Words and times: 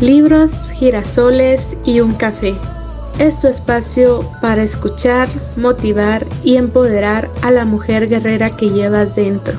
libros, 0.00 0.70
girasoles 0.70 1.76
y 1.84 2.00
un 2.00 2.14
café. 2.14 2.54
Es 3.18 3.38
tu 3.38 3.48
espacio 3.48 4.26
para 4.40 4.62
escuchar, 4.62 5.28
motivar 5.56 6.26
y 6.42 6.56
empoderar 6.56 7.28
a 7.42 7.50
la 7.50 7.66
mujer 7.66 8.08
guerrera 8.08 8.56
que 8.56 8.70
llevas 8.70 9.14
dentro. 9.14 9.52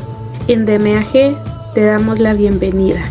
En 0.48 0.66
DMAG 0.66 1.74
te 1.76 1.82
damos 1.82 2.20
la 2.20 2.34
bienvenida. 2.34 3.02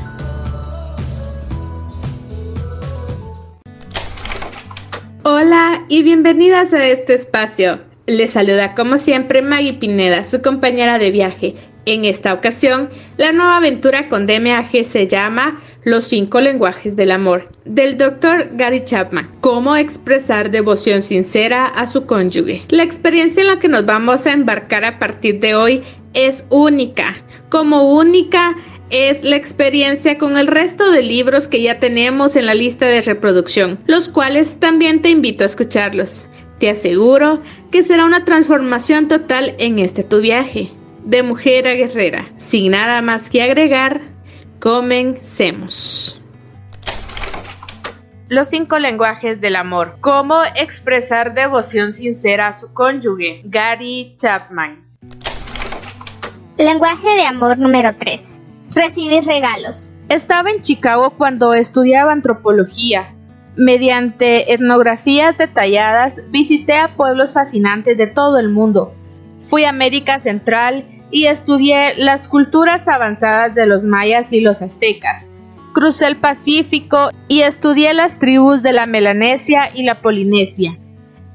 Hola 5.22 5.84
y 5.88 6.02
bienvenidas 6.02 6.72
a 6.72 6.84
este 6.86 7.14
espacio. 7.14 7.78
Les 8.06 8.30
saluda 8.30 8.74
como 8.74 8.98
siempre 8.98 9.40
Maggie 9.40 9.74
Pineda, 9.74 10.24
su 10.24 10.42
compañera 10.42 10.98
de 10.98 11.12
viaje 11.12 11.54
en 11.86 12.04
esta 12.04 12.32
ocasión, 12.32 12.90
la 13.16 13.32
nueva 13.32 13.56
aventura 13.56 14.08
con 14.08 14.26
DMAG 14.26 14.84
se 14.84 15.06
llama 15.06 15.60
Los 15.84 16.04
cinco 16.04 16.40
lenguajes 16.40 16.96
del 16.96 17.10
amor, 17.10 17.48
del 17.64 17.96
Dr. 17.96 18.50
Gary 18.52 18.84
Chapman. 18.84 19.30
Cómo 19.40 19.76
expresar 19.76 20.50
devoción 20.50 21.02
sincera 21.02 21.66
a 21.66 21.86
su 21.86 22.06
cónyuge. 22.06 22.62
La 22.68 22.82
experiencia 22.82 23.42
en 23.42 23.48
la 23.48 23.58
que 23.58 23.68
nos 23.68 23.86
vamos 23.86 24.26
a 24.26 24.32
embarcar 24.32 24.84
a 24.84 24.98
partir 24.98 25.40
de 25.40 25.54
hoy 25.54 25.82
es 26.14 26.44
única. 26.50 27.16
Como 27.48 27.94
única 27.94 28.56
es 28.90 29.22
la 29.22 29.36
experiencia 29.36 30.18
con 30.18 30.36
el 30.36 30.48
resto 30.48 30.90
de 30.90 31.02
libros 31.02 31.48
que 31.48 31.62
ya 31.62 31.78
tenemos 31.78 32.36
en 32.36 32.46
la 32.46 32.54
lista 32.54 32.86
de 32.86 33.02
reproducción, 33.02 33.78
los 33.86 34.08
cuales 34.08 34.58
también 34.58 35.00
te 35.00 35.10
invito 35.10 35.44
a 35.44 35.46
escucharlos. 35.46 36.26
Te 36.58 36.68
aseguro 36.68 37.40
que 37.70 37.82
será 37.82 38.04
una 38.04 38.24
transformación 38.24 39.08
total 39.08 39.54
en 39.58 39.78
este 39.78 40.02
tu 40.02 40.20
viaje 40.20 40.70
de 41.04 41.22
mujer 41.22 41.66
a 41.66 41.74
guerrera. 41.74 42.28
Sin 42.36 42.72
nada 42.72 43.02
más 43.02 43.30
que 43.30 43.42
agregar, 43.42 44.00
comencemos. 44.58 46.20
Los 48.28 48.48
cinco 48.48 48.78
lenguajes 48.78 49.40
del 49.40 49.56
amor. 49.56 49.96
Cómo 50.00 50.36
expresar 50.54 51.34
devoción 51.34 51.92
sincera 51.92 52.48
a 52.48 52.54
su 52.54 52.72
cónyuge. 52.72 53.42
Gary 53.44 54.14
Chapman. 54.18 54.84
Lenguaje 56.56 57.08
de 57.08 57.22
amor 57.22 57.58
número 57.58 57.94
3. 57.98 58.38
Recibir 58.74 59.24
regalos. 59.24 59.92
Estaba 60.08 60.50
en 60.50 60.62
Chicago 60.62 61.10
cuando 61.16 61.54
estudiaba 61.54 62.12
antropología. 62.12 63.14
Mediante 63.56 64.52
etnografías 64.52 65.36
detalladas 65.36 66.20
visité 66.30 66.76
a 66.76 66.94
pueblos 66.94 67.32
fascinantes 67.32 67.98
de 67.98 68.06
todo 68.06 68.38
el 68.38 68.48
mundo 68.48 68.94
Fui 69.42 69.64
a 69.64 69.70
América 69.70 70.18
Central 70.20 70.84
y 71.10 71.26
estudié 71.26 71.94
las 71.96 72.28
culturas 72.28 72.86
avanzadas 72.88 73.54
de 73.54 73.66
los 73.66 73.84
mayas 73.84 74.32
y 74.32 74.40
los 74.40 74.62
aztecas. 74.62 75.28
Crucé 75.72 76.06
el 76.06 76.16
Pacífico 76.16 77.10
y 77.28 77.40
estudié 77.42 77.94
las 77.94 78.18
tribus 78.18 78.62
de 78.62 78.72
la 78.72 78.86
Melanesia 78.86 79.70
y 79.74 79.84
la 79.84 80.00
Polinesia. 80.00 80.78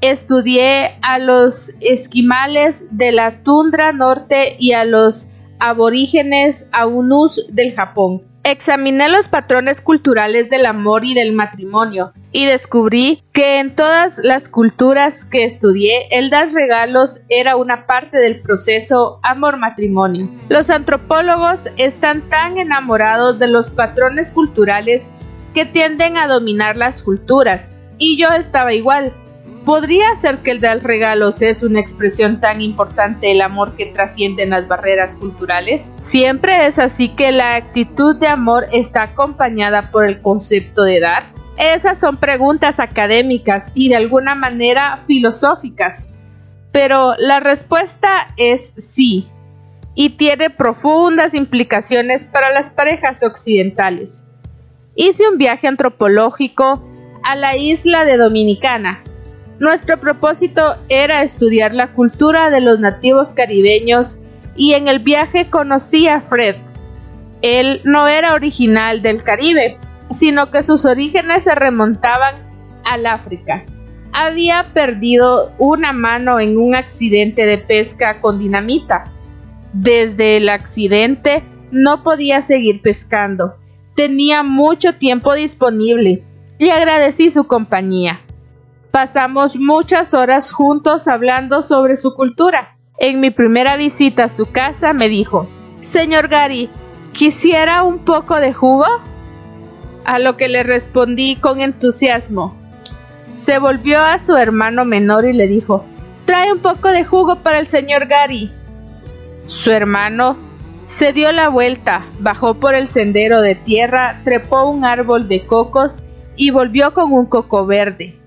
Estudié 0.00 0.98
a 1.02 1.18
los 1.18 1.70
esquimales 1.80 2.84
de 2.90 3.12
la 3.12 3.42
tundra 3.42 3.92
norte 3.92 4.56
y 4.58 4.72
a 4.72 4.84
los 4.84 5.28
aborígenes 5.58 6.68
aunus 6.72 7.46
del 7.50 7.74
Japón. 7.74 8.22
Examiné 8.48 9.08
los 9.08 9.26
patrones 9.26 9.80
culturales 9.80 10.48
del 10.50 10.66
amor 10.66 11.04
y 11.04 11.14
del 11.14 11.32
matrimonio 11.32 12.12
y 12.30 12.44
descubrí 12.46 13.24
que 13.32 13.58
en 13.58 13.74
todas 13.74 14.18
las 14.18 14.48
culturas 14.48 15.24
que 15.24 15.42
estudié 15.42 16.06
el 16.12 16.30
dar 16.30 16.52
regalos 16.52 17.18
era 17.28 17.56
una 17.56 17.88
parte 17.88 18.18
del 18.18 18.40
proceso 18.42 19.18
amor-matrimonio. 19.24 20.28
Los 20.48 20.70
antropólogos 20.70 21.68
están 21.76 22.20
tan 22.30 22.56
enamorados 22.56 23.40
de 23.40 23.48
los 23.48 23.68
patrones 23.68 24.30
culturales 24.30 25.10
que 25.52 25.64
tienden 25.64 26.16
a 26.16 26.28
dominar 26.28 26.76
las 26.76 27.02
culturas 27.02 27.74
y 27.98 28.16
yo 28.16 28.28
estaba 28.30 28.72
igual. 28.72 29.12
¿Podría 29.66 30.14
ser 30.14 30.38
que 30.44 30.52
el 30.52 30.60
dar 30.60 30.80
regalos 30.84 31.42
es 31.42 31.64
una 31.64 31.80
expresión 31.80 32.38
tan 32.40 32.60
importante 32.60 33.26
del 33.26 33.40
amor 33.40 33.74
que 33.74 33.86
trasciende 33.86 34.46
las 34.46 34.68
barreras 34.68 35.16
culturales? 35.16 35.92
Siempre 36.00 36.68
es 36.68 36.78
así 36.78 37.08
que 37.08 37.32
la 37.32 37.56
actitud 37.56 38.14
de 38.14 38.28
amor 38.28 38.68
está 38.70 39.02
acompañada 39.02 39.90
por 39.90 40.06
el 40.06 40.22
concepto 40.22 40.84
de 40.84 41.00
dar. 41.00 41.32
Esas 41.58 41.98
son 41.98 42.16
preguntas 42.16 42.78
académicas 42.78 43.72
y 43.74 43.88
de 43.88 43.96
alguna 43.96 44.36
manera 44.36 45.02
filosóficas. 45.04 46.12
Pero 46.70 47.16
la 47.18 47.40
respuesta 47.40 48.28
es 48.36 48.72
sí, 48.78 49.28
y 49.96 50.10
tiene 50.10 50.48
profundas 50.48 51.34
implicaciones 51.34 52.22
para 52.22 52.52
las 52.52 52.70
parejas 52.70 53.24
occidentales. 53.24 54.22
Hice 54.94 55.28
un 55.28 55.38
viaje 55.38 55.66
antropológico 55.66 56.88
a 57.24 57.34
la 57.34 57.56
isla 57.56 58.04
de 58.04 58.16
Dominicana, 58.16 59.02
nuestro 59.58 59.98
propósito 59.98 60.76
era 60.88 61.22
estudiar 61.22 61.74
la 61.74 61.92
cultura 61.92 62.50
de 62.50 62.60
los 62.60 62.78
nativos 62.78 63.32
caribeños 63.32 64.18
y 64.54 64.74
en 64.74 64.88
el 64.88 64.98
viaje 64.98 65.48
conocí 65.48 66.08
a 66.08 66.20
Fred. 66.22 66.56
Él 67.42 67.80
no 67.84 68.08
era 68.08 68.34
original 68.34 69.02
del 69.02 69.22
Caribe, 69.22 69.78
sino 70.10 70.50
que 70.50 70.62
sus 70.62 70.84
orígenes 70.84 71.44
se 71.44 71.54
remontaban 71.54 72.34
al 72.84 73.06
África. 73.06 73.64
Había 74.12 74.72
perdido 74.72 75.52
una 75.58 75.92
mano 75.92 76.40
en 76.40 76.58
un 76.58 76.74
accidente 76.74 77.46
de 77.46 77.58
pesca 77.58 78.20
con 78.20 78.38
dinamita. 78.38 79.04
Desde 79.72 80.38
el 80.38 80.48
accidente 80.48 81.42
no 81.70 82.02
podía 82.02 82.40
seguir 82.40 82.80
pescando. 82.80 83.56
Tenía 83.94 84.42
mucho 84.42 84.94
tiempo 84.94 85.34
disponible 85.34 86.22
y 86.58 86.70
agradecí 86.70 87.30
su 87.30 87.46
compañía. 87.46 88.20
Pasamos 88.96 89.58
muchas 89.58 90.14
horas 90.14 90.50
juntos 90.50 91.06
hablando 91.06 91.60
sobre 91.60 91.98
su 91.98 92.14
cultura. 92.14 92.78
En 92.96 93.20
mi 93.20 93.28
primera 93.28 93.76
visita 93.76 94.24
a 94.24 94.28
su 94.30 94.50
casa 94.50 94.94
me 94.94 95.10
dijo, 95.10 95.46
Señor 95.82 96.28
Gary, 96.28 96.70
¿quisiera 97.12 97.82
un 97.82 97.98
poco 97.98 98.36
de 98.36 98.54
jugo? 98.54 98.86
A 100.06 100.18
lo 100.18 100.38
que 100.38 100.48
le 100.48 100.62
respondí 100.62 101.36
con 101.36 101.60
entusiasmo. 101.60 102.56
Se 103.34 103.58
volvió 103.58 104.00
a 104.00 104.18
su 104.18 104.34
hermano 104.34 104.86
menor 104.86 105.26
y 105.26 105.34
le 105.34 105.46
dijo, 105.46 105.84
Trae 106.24 106.50
un 106.50 106.60
poco 106.60 106.88
de 106.88 107.04
jugo 107.04 107.40
para 107.40 107.58
el 107.58 107.66
señor 107.66 108.06
Gary. 108.06 108.50
Su 109.44 109.72
hermano 109.72 110.38
se 110.86 111.12
dio 111.12 111.32
la 111.32 111.50
vuelta, 111.50 112.06
bajó 112.20 112.54
por 112.54 112.74
el 112.74 112.88
sendero 112.88 113.42
de 113.42 113.56
tierra, 113.56 114.22
trepó 114.24 114.64
un 114.64 114.86
árbol 114.86 115.28
de 115.28 115.44
cocos 115.44 116.02
y 116.34 116.50
volvió 116.50 116.94
con 116.94 117.12
un 117.12 117.26
coco 117.26 117.66
verde. 117.66 118.18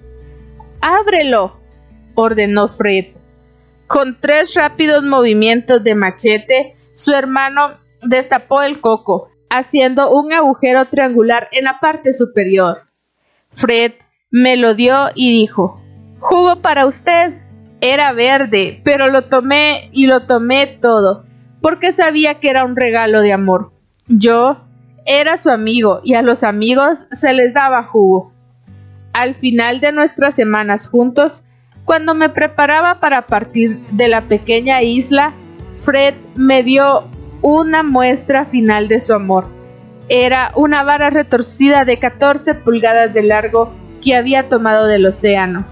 ¡Ábrelo! 0.82 1.60
ordenó 2.16 2.68
Fred. 2.68 3.08
Con 3.88 4.20
tres 4.20 4.54
rápidos 4.54 5.04
movimientos 5.04 5.84
de 5.84 5.96
machete, 5.96 6.76
su 6.94 7.14
hermano 7.14 7.80
destapó 8.04 8.62
el 8.62 8.80
coco, 8.82 9.30
haciendo 9.50 10.12
un 10.12 10.32
agujero 10.34 10.86
triangular 10.86 11.50
en 11.52 11.64
la 11.66 11.80
parte 11.80 12.14
superior. 12.14 12.84
Fred 13.54 13.94
me 14.32 14.58
lo 14.58 14.76
dio 14.76 15.10
y 15.16 15.32
dijo, 15.32 15.82
Jugo 16.20 16.58
para 16.58 16.86
usted. 16.86 17.42
Era 17.82 18.12
verde, 18.12 18.82
pero 18.84 19.08
lo 19.08 19.24
tomé 19.24 19.90
y 19.94 20.08
lo 20.08 20.24
tomé 20.26 20.68
todo, 20.68 21.24
porque 21.62 21.94
sabía 21.94 22.42
que 22.42 22.50
era 22.50 22.66
un 22.66 22.76
regalo 22.76 23.22
de 23.22 23.32
amor. 23.32 23.72
Yo 24.08 24.58
era 25.06 25.38
su 25.38 25.50
amigo 25.50 26.02
y 26.04 26.16
a 26.16 26.22
los 26.22 26.44
amigos 26.44 27.06
se 27.14 27.32
les 27.32 27.54
daba 27.54 27.84
jugo. 27.84 28.34
Al 29.14 29.36
final 29.36 29.80
de 29.82 29.92
nuestras 29.92 30.36
semanas 30.36 30.88
juntos, 30.88 31.44
cuando 31.86 32.14
me 32.14 32.30
preparaba 32.30 33.00
para 33.00 33.26
partir 33.26 33.78
de 33.92 34.08
la 34.08 34.22
pequeña 34.22 34.82
isla, 34.84 35.34
Fred 35.82 36.14
me 36.36 36.62
dio 36.64 37.06
una 37.42 37.84
muestra 37.84 38.46
final 38.46 38.88
de 38.88 39.00
su 39.00 39.14
amor. 39.14 39.46
Era 40.08 40.52
una 40.56 40.84
vara 40.84 41.10
retorcida 41.10 41.86
de 41.86 41.98
14 41.98 42.56
pulgadas 42.56 43.14
de 43.14 43.24
largo 43.24 43.74
que 44.04 44.16
había 44.16 44.50
tomado 44.50 44.86
del 44.86 45.06
océano. 45.06 45.66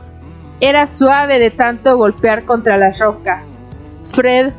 Era 0.60 0.88
suave 0.88 1.40
de 1.40 1.52
tanto 1.52 1.98
golpear 1.98 2.46
contra 2.46 2.78
las 2.78 3.00
rocas. 3.00 3.60
Fred 4.12 4.52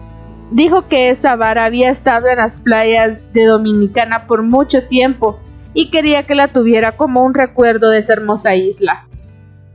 dijo 0.50 0.86
que 0.86 1.10
esa 1.10 1.36
vara 1.36 1.64
había 1.64 1.90
estado 1.90 2.28
en 2.28 2.38
las 2.38 2.60
playas 2.60 3.32
de 3.32 3.44
Dominicana 3.46 4.26
por 4.26 4.42
mucho 4.42 4.84
tiempo 4.84 5.40
y 5.78 5.90
quería 5.90 6.24
que 6.24 6.34
la 6.34 6.48
tuviera 6.48 6.96
como 6.96 7.22
un 7.22 7.34
recuerdo 7.34 7.90
de 7.90 7.98
esa 7.98 8.14
hermosa 8.14 8.56
isla. 8.56 9.06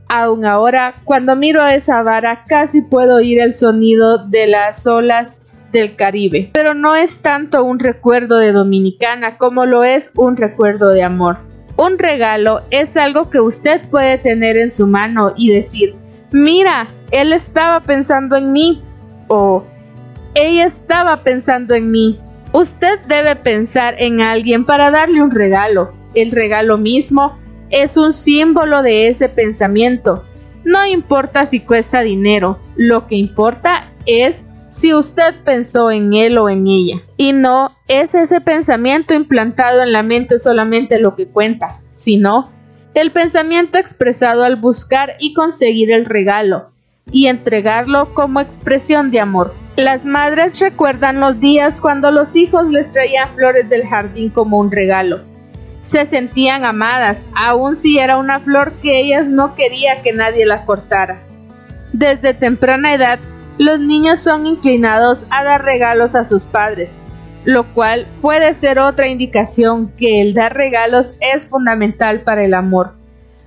Aún 0.06 0.44
ahora, 0.44 0.96
cuando 1.04 1.34
miro 1.34 1.62
a 1.62 1.74
esa 1.74 2.02
vara, 2.02 2.44
casi 2.46 2.82
puedo 2.82 3.16
oír 3.16 3.40
el 3.40 3.54
sonido 3.54 4.18
de 4.18 4.46
las 4.46 4.86
olas 4.86 5.46
del 5.72 5.96
Caribe. 5.96 6.50
Pero 6.52 6.74
no 6.74 6.94
es 6.94 7.22
tanto 7.22 7.64
un 7.64 7.78
recuerdo 7.78 8.36
de 8.36 8.52
Dominicana 8.52 9.38
como 9.38 9.64
lo 9.64 9.82
es 9.82 10.10
un 10.14 10.36
recuerdo 10.36 10.90
de 10.90 11.02
amor. 11.02 11.38
Un 11.78 11.98
regalo 11.98 12.60
es 12.68 12.98
algo 12.98 13.30
que 13.30 13.40
usted 13.40 13.80
puede 13.88 14.18
tener 14.18 14.58
en 14.58 14.70
su 14.70 14.86
mano 14.86 15.32
y 15.38 15.54
decir, 15.54 15.94
mira, 16.32 16.86
él 17.12 17.32
estaba 17.32 17.80
pensando 17.80 18.36
en 18.36 18.52
mí 18.52 18.82
o 19.28 19.64
ella 20.34 20.66
estaba 20.66 21.22
pensando 21.22 21.74
en 21.74 21.90
mí. 21.90 22.20
Usted 22.54 23.00
debe 23.08 23.34
pensar 23.34 23.96
en 23.98 24.20
alguien 24.20 24.64
para 24.64 24.92
darle 24.92 25.20
un 25.20 25.32
regalo. 25.32 25.92
El 26.14 26.30
regalo 26.30 26.78
mismo 26.78 27.36
es 27.68 27.96
un 27.96 28.12
símbolo 28.12 28.80
de 28.82 29.08
ese 29.08 29.28
pensamiento. 29.28 30.24
No 30.62 30.86
importa 30.86 31.46
si 31.46 31.58
cuesta 31.58 32.02
dinero, 32.02 32.60
lo 32.76 33.08
que 33.08 33.16
importa 33.16 33.90
es 34.06 34.46
si 34.70 34.94
usted 34.94 35.34
pensó 35.44 35.90
en 35.90 36.12
él 36.12 36.38
o 36.38 36.48
en 36.48 36.68
ella. 36.68 37.02
Y 37.16 37.32
no 37.32 37.72
es 37.88 38.14
ese 38.14 38.40
pensamiento 38.40 39.14
implantado 39.14 39.82
en 39.82 39.90
la 39.90 40.04
mente 40.04 40.38
solamente 40.38 41.00
lo 41.00 41.16
que 41.16 41.26
cuenta, 41.26 41.80
sino 41.94 42.52
el 42.94 43.10
pensamiento 43.10 43.78
expresado 43.78 44.44
al 44.44 44.54
buscar 44.54 45.14
y 45.18 45.34
conseguir 45.34 45.90
el 45.90 46.04
regalo 46.04 46.70
y 47.10 47.26
entregarlo 47.26 48.14
como 48.14 48.38
expresión 48.38 49.10
de 49.10 49.18
amor. 49.18 49.63
Las 49.76 50.04
madres 50.04 50.60
recuerdan 50.60 51.18
los 51.18 51.40
días 51.40 51.80
cuando 51.80 52.12
los 52.12 52.36
hijos 52.36 52.68
les 52.68 52.92
traían 52.92 53.34
flores 53.34 53.68
del 53.68 53.84
jardín 53.88 54.30
como 54.30 54.58
un 54.58 54.70
regalo. 54.70 55.22
Se 55.82 56.06
sentían 56.06 56.64
amadas, 56.64 57.26
aun 57.34 57.76
si 57.76 57.98
era 57.98 58.16
una 58.16 58.38
flor 58.38 58.72
que 58.82 59.00
ellas 59.00 59.26
no 59.26 59.56
quería 59.56 60.00
que 60.02 60.12
nadie 60.12 60.46
la 60.46 60.64
cortara. 60.64 61.18
Desde 61.92 62.34
temprana 62.34 62.94
edad 62.94 63.18
los 63.58 63.80
niños 63.80 64.20
son 64.20 64.46
inclinados 64.46 65.26
a 65.30 65.42
dar 65.42 65.64
regalos 65.64 66.14
a 66.14 66.24
sus 66.24 66.44
padres, 66.44 67.00
lo 67.44 67.64
cual 67.74 68.06
puede 68.20 68.54
ser 68.54 68.78
otra 68.78 69.08
indicación 69.08 69.92
que 69.96 70.20
el 70.20 70.34
dar 70.34 70.54
regalos 70.54 71.14
es 71.20 71.48
fundamental 71.48 72.20
para 72.20 72.44
el 72.44 72.54
amor. 72.54 72.94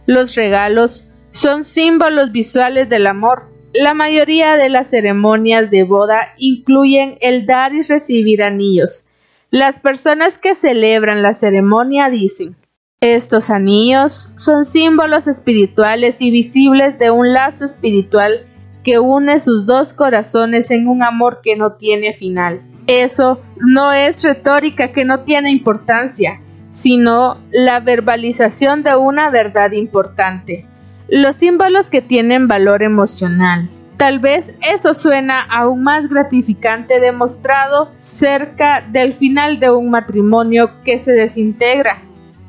Los 0.05 0.35
regalos 0.35 1.09
son 1.31 1.63
símbolos 1.63 2.31
visuales 2.33 2.89
del 2.89 3.07
amor. 3.07 3.49
La 3.73 3.93
mayoría 3.93 4.55
de 4.55 4.69
las 4.69 4.89
ceremonias 4.89 5.69
de 5.69 5.83
boda 5.83 6.33
incluyen 6.37 7.17
el 7.21 7.45
dar 7.45 7.73
y 7.73 7.81
recibir 7.81 8.41
anillos. 8.41 9.09
Las 9.51 9.79
personas 9.79 10.37
que 10.37 10.55
celebran 10.55 11.21
la 11.21 11.33
ceremonia 11.33 12.09
dicen, 12.09 12.55
estos 13.01 13.49
anillos 13.49 14.29
son 14.37 14.65
símbolos 14.65 15.27
espirituales 15.27 16.21
y 16.21 16.31
visibles 16.31 16.97
de 16.97 17.11
un 17.11 17.31
lazo 17.31 17.65
espiritual 17.65 18.47
que 18.83 18.99
une 18.99 19.39
sus 19.39 19.65
dos 19.65 19.93
corazones 19.93 20.71
en 20.71 20.87
un 20.87 21.03
amor 21.03 21.41
que 21.43 21.55
no 21.55 21.73
tiene 21.73 22.13
final. 22.13 22.61
Eso 22.87 23.41
no 23.57 23.91
es 23.91 24.23
retórica 24.23 24.93
que 24.93 25.03
no 25.03 25.19
tiene 25.19 25.51
importancia, 25.51 26.41
sino 26.71 27.37
la 27.51 27.81
verbalización 27.81 28.81
de 28.81 28.95
una 28.95 29.29
verdad 29.29 29.73
importante. 29.73 30.65
Los 31.09 31.37
símbolos 31.37 31.89
que 31.89 32.01
tienen 32.01 32.47
valor 32.47 32.83
emocional. 32.83 33.69
Tal 33.97 34.19
vez 34.19 34.53
eso 34.61 34.93
suena 34.93 35.41
aún 35.41 35.83
más 35.83 36.07
gratificante 36.09 36.99
demostrado 36.99 37.91
cerca 37.97 38.81
del 38.81 39.13
final 39.13 39.59
de 39.59 39.71
un 39.71 39.89
matrimonio 39.89 40.81
que 40.83 40.99
se 40.99 41.13
desintegra, 41.13 42.03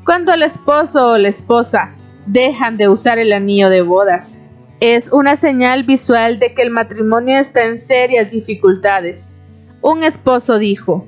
cuando 0.05 0.33
el 0.33 0.43
esposo 0.43 1.11
o 1.13 1.17
la 1.17 1.29
esposa 1.29 1.95
dejan 2.27 2.77
de 2.77 2.89
usar 2.89 3.17
el 3.17 3.33
anillo 3.33 3.69
de 3.69 3.81
bodas 3.81 4.39
es 4.79 5.11
una 5.11 5.35
señal 5.35 5.83
visual 5.83 6.39
de 6.39 6.53
que 6.53 6.61
el 6.61 6.69
matrimonio 6.69 7.37
está 7.37 7.65
en 7.65 7.77
serias 7.77 8.31
dificultades. 8.31 9.35
Un 9.81 10.03
esposo 10.03 10.57
dijo, 10.57 11.05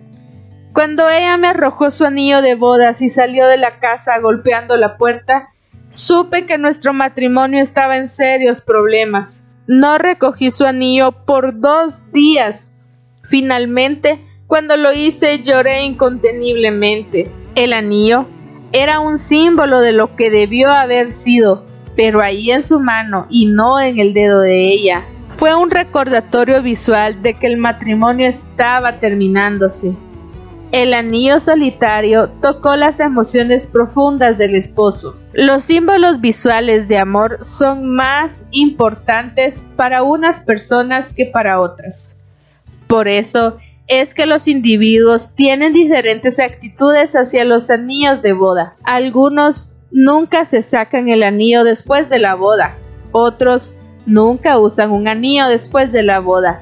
Cuando 0.74 1.10
ella 1.10 1.38
me 1.38 1.48
arrojó 1.48 1.90
su 1.90 2.04
anillo 2.04 2.42
de 2.42 2.56
bodas 2.56 3.02
y 3.02 3.08
salió 3.08 3.48
de 3.48 3.58
la 3.58 3.80
casa 3.80 4.20
golpeando 4.20 4.76
la 4.76 4.98
puerta, 4.98 5.54
supe 5.92 6.46
que 6.46 6.58
nuestro 6.58 6.94
matrimonio 6.94 7.62
estaba 7.62 7.98
en 7.98 8.08
serios 8.08 8.62
problemas. 8.62 9.48
No 9.68 9.98
recogí 9.98 10.50
su 10.50 10.66
anillo 10.66 11.12
por 11.12 11.60
dos 11.60 12.12
días. 12.12 12.76
Finalmente, 13.24 14.26
cuando 14.48 14.76
lo 14.76 14.92
hice, 14.92 15.40
lloré 15.40 15.84
inconteniblemente. 15.84 17.30
El 17.56 17.74
anillo 17.74 18.26
era 18.74 19.00
un 19.00 19.20
símbolo 19.20 19.80
de 19.82 19.92
lo 19.92 20.16
que 20.16 20.32
debió 20.32 20.72
haber 20.72 21.14
sido, 21.14 21.66
pero 21.96 22.22
ahí 22.22 22.52
en 22.52 22.64
su 22.64 22.80
mano 22.80 23.28
y 23.30 23.46
no 23.46 23.80
en 23.80 24.00
el 24.00 24.14
dedo 24.14 24.40
de 24.40 24.72
ella. 24.72 25.04
Fue 25.36 25.56
un 25.56 25.72
recordatorio 25.72 26.62
visual 26.62 27.22
de 27.22 27.34
que 27.34 27.48
el 27.48 27.58
matrimonio 27.58 28.28
estaba 28.28 29.00
terminándose. 29.00 29.94
El 30.72 30.94
anillo 30.94 31.40
solitario 31.40 32.30
tocó 32.42 32.78
las 32.78 33.00
emociones 33.02 33.68
profundas 33.68 34.38
del 34.38 34.56
esposo. 34.56 35.18
Los 35.34 35.64
símbolos 35.64 36.20
visuales 36.20 36.90
de 36.90 36.98
amor 36.98 37.40
son 37.46 37.88
más 37.88 38.46
importantes 38.52 39.66
para 39.78 40.04
unas 40.04 40.42
personas 40.42 41.14
que 41.14 41.26
para 41.26 41.62
otras. 41.62 42.20
Por 42.88 43.08
eso 43.08 43.58
es 43.88 44.14
que 44.14 44.26
los 44.26 44.50
individuos 44.50 45.34
tienen 45.34 45.72
diferentes 45.72 46.38
actitudes 46.38 47.16
hacia 47.16 47.46
los 47.46 47.70
anillos 47.70 48.22
de 48.22 48.34
boda. 48.34 48.76
Algunos 48.84 49.72
nunca 49.90 50.44
se 50.44 50.62
sacan 50.62 51.08
el 51.08 51.24
anillo 51.24 51.64
después 51.64 52.10
de 52.10 52.20
la 52.20 52.36
boda. 52.36 52.76
Otros 53.14 53.74
nunca 54.06 54.60
usan 54.60 54.92
un 54.92 55.08
anillo 55.08 55.48
después 55.48 55.94
de 55.94 56.04
la 56.04 56.20
boda. 56.20 56.62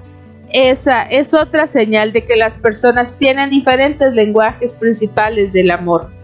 Esa 0.51 1.03
es 1.03 1.33
otra 1.33 1.65
señal 1.65 2.11
de 2.11 2.23
que 2.23 2.35
las 2.35 2.57
personas 2.57 3.17
tienen 3.17 3.49
diferentes 3.49 4.13
lenguajes 4.13 4.75
principales 4.75 5.51
del 5.53 5.71
amor. 5.71 6.18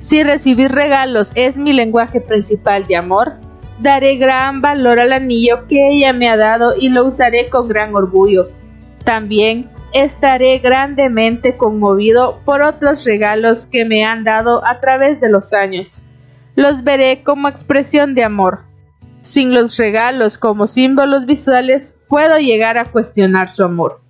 Si 0.00 0.22
recibir 0.22 0.72
regalos 0.72 1.32
es 1.34 1.56
mi 1.56 1.72
lenguaje 1.72 2.20
principal 2.20 2.86
de 2.86 2.96
amor, 2.96 3.34
daré 3.80 4.16
gran 4.16 4.60
valor 4.60 5.00
al 5.00 5.12
anillo 5.12 5.66
que 5.68 5.88
ella 5.88 6.12
me 6.12 6.28
ha 6.28 6.36
dado 6.36 6.74
y 6.78 6.88
lo 6.88 7.06
usaré 7.06 7.48
con 7.48 7.68
gran 7.68 7.94
orgullo. 7.94 8.48
También 9.04 9.70
estaré 9.92 10.58
grandemente 10.58 11.56
conmovido 11.56 12.40
por 12.44 12.62
otros 12.62 13.04
regalos 13.04 13.66
que 13.66 13.84
me 13.84 14.04
han 14.04 14.24
dado 14.24 14.64
a 14.66 14.80
través 14.80 15.20
de 15.20 15.28
los 15.28 15.52
años 15.52 16.02
los 16.58 16.82
veré 16.82 17.22
como 17.22 17.46
expresión 17.46 18.16
de 18.16 18.24
amor. 18.24 18.64
Sin 19.20 19.54
los 19.54 19.76
regalos 19.76 20.38
como 20.38 20.66
símbolos 20.66 21.24
visuales, 21.24 22.02
puedo 22.08 22.36
llegar 22.38 22.78
a 22.78 22.84
cuestionar 22.84 23.48
su 23.48 23.62
amor. 23.62 24.00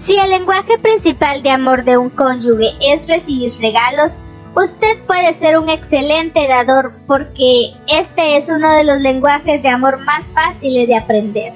Si 0.00 0.16
el 0.16 0.30
lenguaje 0.30 0.78
principal 0.78 1.42
de 1.42 1.50
amor 1.50 1.84
de 1.84 1.98
un 1.98 2.08
cónyuge 2.08 2.72
es 2.80 3.06
recibir 3.06 3.50
regalos, 3.60 4.22
usted 4.56 4.98
puede 5.06 5.34
ser 5.34 5.58
un 5.58 5.68
excelente 5.68 6.48
dador 6.48 6.92
porque 7.06 7.72
este 7.86 8.38
es 8.38 8.48
uno 8.48 8.72
de 8.72 8.84
los 8.84 8.98
lenguajes 9.02 9.62
de 9.62 9.68
amor 9.68 9.98
más 9.98 10.24
fáciles 10.28 10.88
de 10.88 10.96
aprender. 10.96 11.52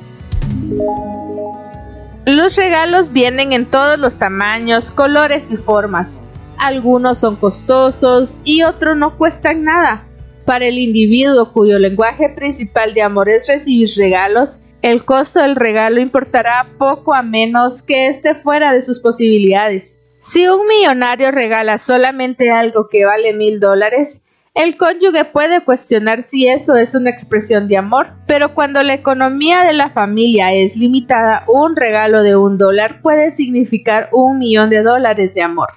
Los 2.26 2.56
regalos 2.56 3.11
vienen 3.12 3.55
en 3.55 3.64
todos 3.64 3.99
los 3.99 4.17
tamaños, 4.17 4.90
colores 4.90 5.50
y 5.50 5.56
formas. 5.56 6.19
Algunos 6.58 7.20
son 7.20 7.37
costosos 7.37 8.40
y 8.44 8.62
otros 8.62 8.94
no 8.94 9.17
cuestan 9.17 9.64
nada. 9.64 10.05
Para 10.45 10.66
el 10.66 10.78
individuo 10.78 11.50
cuyo 11.50 11.78
lenguaje 11.78 12.28
principal 12.28 12.92
de 12.92 13.00
amor 13.00 13.30
es 13.30 13.49
recibir 13.49 13.88
regalos, 13.97 14.63
el 14.85 15.07
costo 15.07 15.41
del 15.41 15.57
regalo 15.57 15.99
importará 15.99 16.67
poco 16.76 17.14
a 17.14 17.23
menos 17.23 17.83
que 17.83 18.09
esté 18.09 18.35
fuera 18.35 18.71
de 18.75 18.83
sus 18.83 19.00
posibilidades. 19.00 19.99
Si 20.21 20.47
un 20.47 20.67
millonario 20.67 21.31
regala 21.31 21.79
solamente 21.79 22.50
algo 22.50 22.91
que 22.91 23.07
vale 23.07 23.33
mil 23.33 23.61
dólares, 23.61 24.26
el 24.53 24.76
cónyuge 24.76 25.25
puede 25.25 25.64
cuestionar 25.64 26.25
si 26.25 26.49
eso 26.49 26.76
es 26.76 26.95
una 26.95 27.09
expresión 27.09 27.67
de 27.67 27.79
amor, 27.79 28.09
pero 28.26 28.53
cuando 28.55 28.83
la 28.83 28.93
economía 28.93 29.64
de 29.64 29.73
la 29.73 29.88
familia 29.88 30.53
es 30.53 30.76
limitada, 30.76 31.45
un 31.49 31.76
regalo 31.76 32.23
de 32.23 32.37
un 32.37 32.59
dólar 32.59 33.00
puede 33.00 33.31
significar 33.31 34.11
un 34.12 34.38
millón 34.38 34.69
de 34.69 34.83
dólares 34.83 35.33
de 35.33 35.41
amor. 35.41 35.69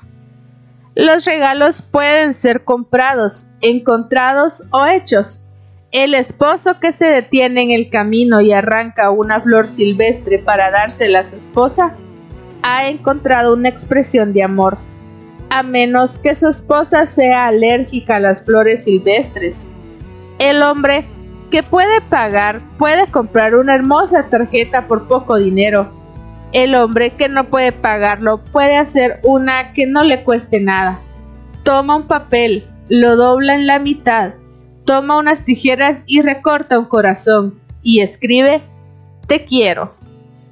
Los 0.96 1.24
regalos 1.24 1.82
pueden 1.82 2.34
ser 2.34 2.66
comprados, 2.66 3.52
encontrados 3.62 4.64
o 4.72 4.86
hechos. 4.86 5.47
El 5.92 6.14
esposo 6.14 6.80
que 6.80 6.92
se 6.92 7.06
detiene 7.06 7.64
en 7.64 7.72
el 7.72 7.90
camino 7.90 8.42
y 8.42 8.52
arranca 8.52 9.10
una 9.10 9.42
flor 9.42 9.68
silvestre 9.68 10.40
para 10.40 10.72
dársela 10.72 11.20
a 11.20 11.24
su 11.24 11.38
esposa, 11.38 11.94
ha 12.62 12.88
encontrado 12.88 13.54
una 13.54 13.70
expresión 13.70 14.34
de 14.34 14.44
amor, 14.44 14.78
a 15.50 15.64
menos 15.64 16.18
que 16.18 16.36
su 16.36 16.48
esposa 16.48 17.06
sea 17.06 17.48
alérgica 17.48 18.18
a 18.18 18.20
las 18.20 18.44
flores 18.44 18.84
silvestres. 18.84 19.66
El 20.40 20.62
hombre 20.62 21.06
que 21.52 21.64
puede 21.64 22.02
pagar 22.02 22.62
puede 22.78 23.08
comprar 23.08 23.56
una 23.56 23.74
hermosa 23.74 24.24
tarjeta 24.30 24.88
por 24.88 25.08
poco 25.08 25.38
dinero 25.38 25.98
el 26.54 26.76
hombre 26.76 27.12
que 27.12 27.28
no 27.28 27.46
puede 27.46 27.72
pagarlo 27.72 28.40
puede 28.52 28.78
hacer 28.78 29.20
una 29.24 29.74
que 29.74 29.86
no 29.86 30.04
le 30.04 30.24
cueste 30.24 30.62
nada. 30.62 31.00
Toma 31.64 31.98
un 31.98 32.08
papel, 32.08 32.68
lo 32.88 33.18
dobla 33.18 33.56
en 33.56 33.68
la 33.68 33.80
mitad, 33.80 34.32
toma 34.88 35.20
unas 35.20 35.46
tijeras 35.46 36.02
y 36.08 36.24
recorta 36.24 36.80
un 36.80 36.86
corazón 36.86 37.62
y 37.84 38.00
escribe 38.00 38.64
Te 39.28 39.46
quiero. 39.46 39.94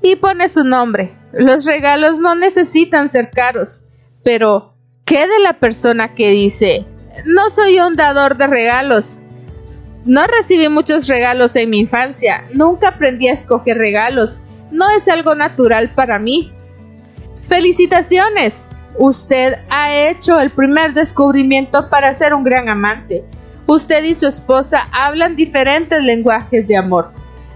Y 0.04 0.18
pone 0.18 0.48
su 0.50 0.63
nombre. 0.63 1.13
Los 1.34 1.65
regalos 1.65 2.20
no 2.20 2.36
necesitan 2.36 3.10
ser 3.10 3.32
caros. 3.32 3.89
Pero, 4.24 4.75
¿qué 5.06 5.27
de 5.27 5.39
la 5.39 5.54
persona 5.54 6.13
que 6.13 6.30
dice 6.30 6.86
No 7.25 7.50
soy 7.50 7.80
un 7.80 7.96
dador 7.96 8.38
de 8.38 8.46
regalos? 8.46 9.22
No 10.06 10.27
recibí 10.27 10.70
muchos 10.70 11.08
regalos 11.08 11.56
en 11.56 11.72
mi 11.72 11.80
infancia, 11.80 12.46
nunca 12.54 12.89
aprendí 12.89 13.27
a 13.27 13.34
escoger 13.34 13.80
regalos 13.80 14.42
no 14.72 14.89
es 14.89 15.08
algo 15.08 15.36
natural 15.36 15.92
para 15.96 16.20
mí. 16.20 16.51
Felicitaciones, 17.48 18.70
Usted 18.98 19.56
ha 19.70 19.94
hecho 19.94 20.39
el 20.39 20.51
primer 20.51 20.94
descubrimiento 20.94 21.89
para 21.89 22.13
ser 22.13 22.34
un 22.34 22.46
gran 22.46 22.70
amante. 22.70 23.25
Usted 23.68 24.04
y 24.04 24.14
su 24.14 24.28
esposa 24.28 24.88
hablan 24.92 25.36
diferentes 25.36 26.02
lenguajes 26.04 26.68
de 26.68 26.78
amor. 26.78 27.12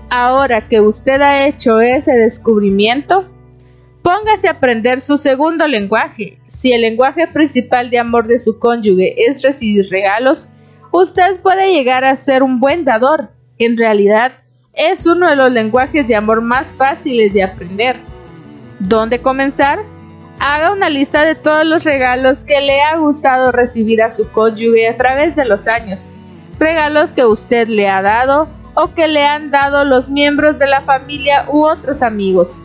Ahora 0.09 0.67
que 0.67 0.81
usted 0.81 1.21
ha 1.21 1.45
hecho 1.45 1.79
ese 1.81 2.13
descubrimiento, 2.13 3.29
póngase 4.01 4.47
a 4.47 4.51
aprender 4.51 5.01
su 5.01 5.19
segundo 5.19 5.67
lenguaje. 5.67 6.39
Si 6.47 6.73
el 6.73 6.81
lenguaje 6.81 7.27
principal 7.27 7.91
de 7.91 7.99
amor 7.99 8.27
de 8.27 8.39
su 8.39 8.57
cónyuge 8.57 9.27
es 9.27 9.43
recibir 9.43 9.87
regalos, 9.91 10.49
usted 10.91 11.39
puede 11.41 11.73
llegar 11.73 12.03
a 12.03 12.15
ser 12.15 12.41
un 12.41 12.59
buen 12.59 12.85
dador. 12.85 13.29
En 13.59 13.77
realidad, 13.77 14.31
es 14.73 15.05
uno 15.05 15.29
de 15.29 15.35
los 15.35 15.51
lenguajes 15.51 16.07
de 16.07 16.15
amor 16.15 16.41
más 16.41 16.73
fáciles 16.73 17.33
de 17.33 17.43
aprender. 17.43 17.97
¿Dónde 18.79 19.19
comenzar? 19.19 19.79
Haga 20.39 20.71
una 20.71 20.89
lista 20.89 21.25
de 21.25 21.35
todos 21.35 21.65
los 21.65 21.83
regalos 21.83 22.45
que 22.45 22.61
le 22.61 22.81
ha 22.81 22.95
gustado 22.95 23.51
recibir 23.51 24.01
a 24.01 24.09
su 24.09 24.31
cónyuge 24.31 24.87
a 24.87 24.95
través 24.95 25.35
de 25.35 25.43
los 25.43 25.67
años. 25.67 26.11
Regalos 26.57 27.11
que 27.11 27.25
usted 27.25 27.67
le 27.67 27.89
ha 27.89 28.01
dado 28.01 28.47
o 28.73 28.93
que 28.93 29.09
le 29.09 29.25
han 29.25 29.51
dado 29.51 29.83
los 29.83 30.09
miembros 30.09 30.57
de 30.57 30.67
la 30.67 30.79
familia 30.79 31.45
u 31.49 31.65
otros 31.65 32.01
amigos. 32.01 32.61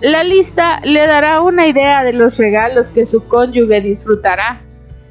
La 0.00 0.24
lista 0.24 0.80
le 0.82 1.06
dará 1.06 1.40
una 1.42 1.68
idea 1.68 2.02
de 2.02 2.12
los 2.12 2.38
regalos 2.38 2.90
que 2.90 3.06
su 3.06 3.28
cónyuge 3.28 3.80
disfrutará. 3.80 4.60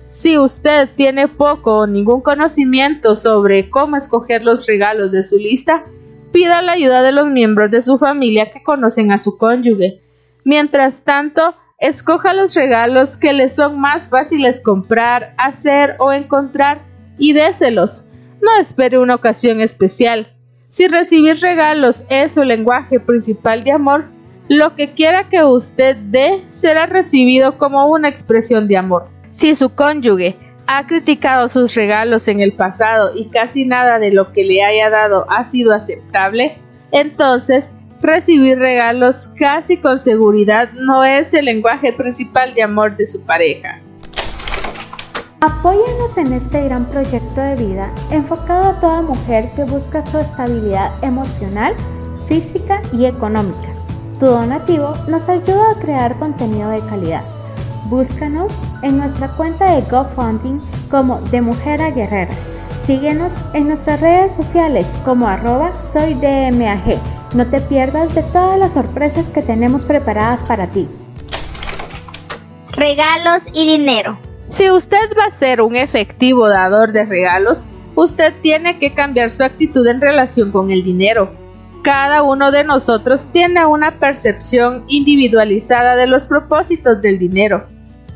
Si 0.10 0.38
usted 0.38 0.89
tiene 0.98 1.30
poco 1.30 1.77
o 1.77 1.88
ningún 1.88 2.20
conocimiento 2.20 3.15
sobre 3.15 3.70
cómo 3.70 3.96
escoger 3.96 4.44
los 4.44 4.68
regalos 4.68 5.13
de 5.13 5.24
su 5.24 5.38
lista, 5.38 5.86
pida 6.34 6.62
la 6.62 6.74
ayuda 6.74 7.03
de 7.03 7.13
los 7.13 7.27
miembros 7.27 7.72
de 7.72 7.82
su 7.82 7.98
familia 7.98 8.51
que 8.51 8.62
conocen 8.63 9.13
a 9.13 9.18
su 9.18 9.38
cónyuge. 9.38 10.01
Mientras 10.44 11.06
tanto, 11.06 11.56
Escoja 11.82 12.36
los 12.36 12.54
regalos 12.54 13.18
que 13.18 13.34
le 13.34 13.50
son 13.50 13.80
más 13.80 14.06
fáciles 14.06 14.62
comprar, 14.62 15.34
hacer 15.38 15.96
o 15.98 16.14
encontrar 16.14 16.84
y 17.18 17.34
déselos. 17.34 18.06
No 18.40 18.56
espere 18.62 19.00
una 19.00 19.16
ocasión 19.16 19.62
especial. 19.62 20.32
Si 20.70 20.88
recibir 20.88 21.40
regalos 21.40 22.04
es 22.08 22.36
su 22.36 22.44
lenguaje 22.44 23.00
principal 23.00 23.64
de 23.64 23.72
amor, 23.72 24.06
lo 24.48 24.76
que 24.76 24.94
quiera 24.94 25.28
que 25.28 25.44
usted 25.44 25.98
dé 25.98 26.44
será 26.46 26.86
recibido 26.86 27.58
como 27.58 27.88
una 27.88 28.10
expresión 28.10 28.68
de 28.68 28.78
amor. 28.78 29.08
Si 29.32 29.56
su 29.56 29.74
cónyuge 29.74 30.38
ha 30.68 30.86
criticado 30.86 31.50
sus 31.50 31.74
regalos 31.74 32.28
en 32.28 32.42
el 32.42 32.54
pasado 32.54 33.14
y 33.16 33.30
casi 33.30 33.66
nada 33.66 33.98
de 33.98 34.12
lo 34.12 34.34
que 34.34 34.44
le 34.44 34.64
haya 34.64 34.92
dado 34.92 35.26
ha 35.32 35.46
sido 35.46 35.74
aceptable, 35.74 36.60
entonces 36.92 37.74
recibir 38.01 38.58
regalos 38.58 39.29
casi 39.38 39.77
con 39.77 40.00
seguridad 40.00 40.72
no 40.74 41.03
es 41.03 41.34
el 41.34 41.46
lenguaje 41.46 41.93
principal 41.93 42.53
de 42.53 42.63
amor 42.63 42.98
de 42.98 43.08
su 43.08 43.24
pareja. 43.25 43.79
Apóyanos 45.41 46.17
en 46.17 46.34
este 46.34 46.63
gran 46.65 46.86
proyecto 46.86 47.41
de 47.41 47.55
vida 47.55 47.91
enfocado 48.12 48.70
a 48.70 48.79
toda 48.79 49.01
mujer 49.01 49.50
que 49.55 49.63
busca 49.63 50.05
su 50.05 50.20
estabilidad 50.20 50.91
emocional, 51.03 51.74
física 52.27 52.81
y 52.93 53.05
económica. 53.05 53.70
Tu 54.20 54.27
donativo 54.27 54.93
nos 55.08 55.27
ayuda 55.27 55.72
a 55.72 55.79
crear 55.79 56.17
contenido 56.20 56.70
de 56.70 56.79
calidad. 56.81 57.24
Búscanos 57.86 58.53
en 58.84 58.98
nuestra 58.98 59.29
cuenta 59.29 59.75
de 59.75 59.81
GoFundMe 59.81 60.62
como 60.91 61.20
De 61.31 61.41
Mujer 61.41 61.81
a 61.81 61.89
Guerrera. 61.89 62.34
Síguenos 62.86 63.34
en 63.53 63.67
nuestras 63.67 64.00
redes 64.00 64.36
sociales 64.36 64.86
como 65.03 65.27
arroba 65.27 65.72
soydmag 65.91 67.00
no 67.34 67.46
te 67.48 67.62
pierdas 67.62 68.14
de 68.14 68.24
todas 68.24 68.60
las 68.60 68.74
sorpresas 68.74 69.28
que 69.28 69.42
tenemos 69.42 69.84
preparadas 69.84 70.42
para 70.44 70.68
ti. 70.68 70.88
Regalos 72.76 73.48
y 73.54 73.66
dinero. 73.66 74.18
Si 74.48 74.70
usted 74.70 75.10
va 75.18 75.26
a 75.26 75.32
ser 75.32 75.62
un 75.62 75.76
efectivo 75.76 76.50
dador 76.50 76.92
de 76.92 77.06
regalos, 77.06 77.66
usted 77.96 78.34
tiene 78.42 78.80
que 78.80 78.94
cambiar 78.94 79.30
su 79.30 79.44
actitud 79.44 79.88
en 79.88 80.02
relación 80.02 80.52
con 80.52 80.72
el 80.72 80.84
dinero. 80.84 81.32
Cada 81.84 82.22
uno 82.22 82.52
de 82.52 82.64
nosotros 82.64 83.28
tiene 83.32 83.66
una 83.66 83.98
percepción 84.00 84.84
individualizada 84.88 85.96
de 85.96 86.08
los 86.08 86.28
propósitos 86.28 87.02
del 87.02 87.18
dinero 87.18 87.68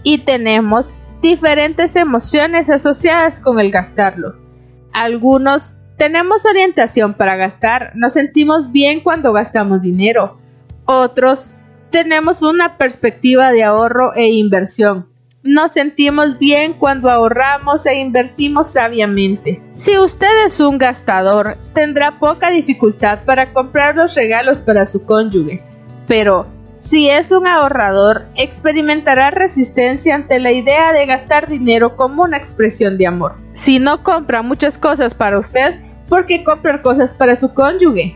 y 0.03 0.19
tenemos 0.19 0.93
diferentes 1.21 1.95
emociones 1.95 2.69
asociadas 2.69 3.39
con 3.39 3.59
el 3.59 3.71
gastarlo. 3.71 4.35
Algunos 4.93 5.75
tenemos 5.97 6.45
orientación 6.45 7.13
para 7.13 7.35
gastar, 7.35 7.91
nos 7.95 8.13
sentimos 8.13 8.71
bien 8.71 8.99
cuando 8.99 9.33
gastamos 9.33 9.81
dinero. 9.81 10.37
Otros 10.85 11.51
tenemos 11.89 12.41
una 12.41 12.77
perspectiva 12.77 13.51
de 13.51 13.63
ahorro 13.63 14.13
e 14.15 14.27
inversión. 14.27 15.07
Nos 15.43 15.73
sentimos 15.73 16.39
bien 16.39 16.73
cuando 16.73 17.09
ahorramos 17.09 17.85
e 17.85 17.95
invertimos 17.99 18.73
sabiamente. 18.73 19.61
Si 19.75 19.97
usted 19.97 20.45
es 20.45 20.59
un 20.59 20.79
gastador, 20.79 21.55
tendrá 21.73 22.19
poca 22.19 22.49
dificultad 22.49 23.19
para 23.25 23.53
comprar 23.53 23.95
los 23.95 24.15
regalos 24.15 24.59
para 24.59 24.87
su 24.87 25.05
cónyuge. 25.05 25.61
Pero 26.07 26.47
si 26.77 27.09
es 27.09 27.31
un 27.31 27.47
ahorrador, 27.47 28.25
experimentará 28.35 29.31
resistencia 29.31 30.15
ante 30.15 30.39
la 30.39 30.51
idea 30.51 30.91
de 30.91 31.05
gastar 31.05 31.47
dinero 31.47 31.95
como 31.95 32.23
una 32.23 32.37
expresión 32.37 32.97
de 32.97 33.07
amor. 33.07 33.35
Si 33.53 33.79
no 33.79 34.03
compra 34.03 34.41
muchas 34.41 34.77
cosas 34.77 35.13
para 35.13 35.39
usted, 35.39 35.79
¿por 36.09 36.25
qué 36.25 36.43
comprar 36.43 36.81
cosas 36.81 37.13
para 37.13 37.35
su 37.35 37.53
cónyuge? 37.53 38.15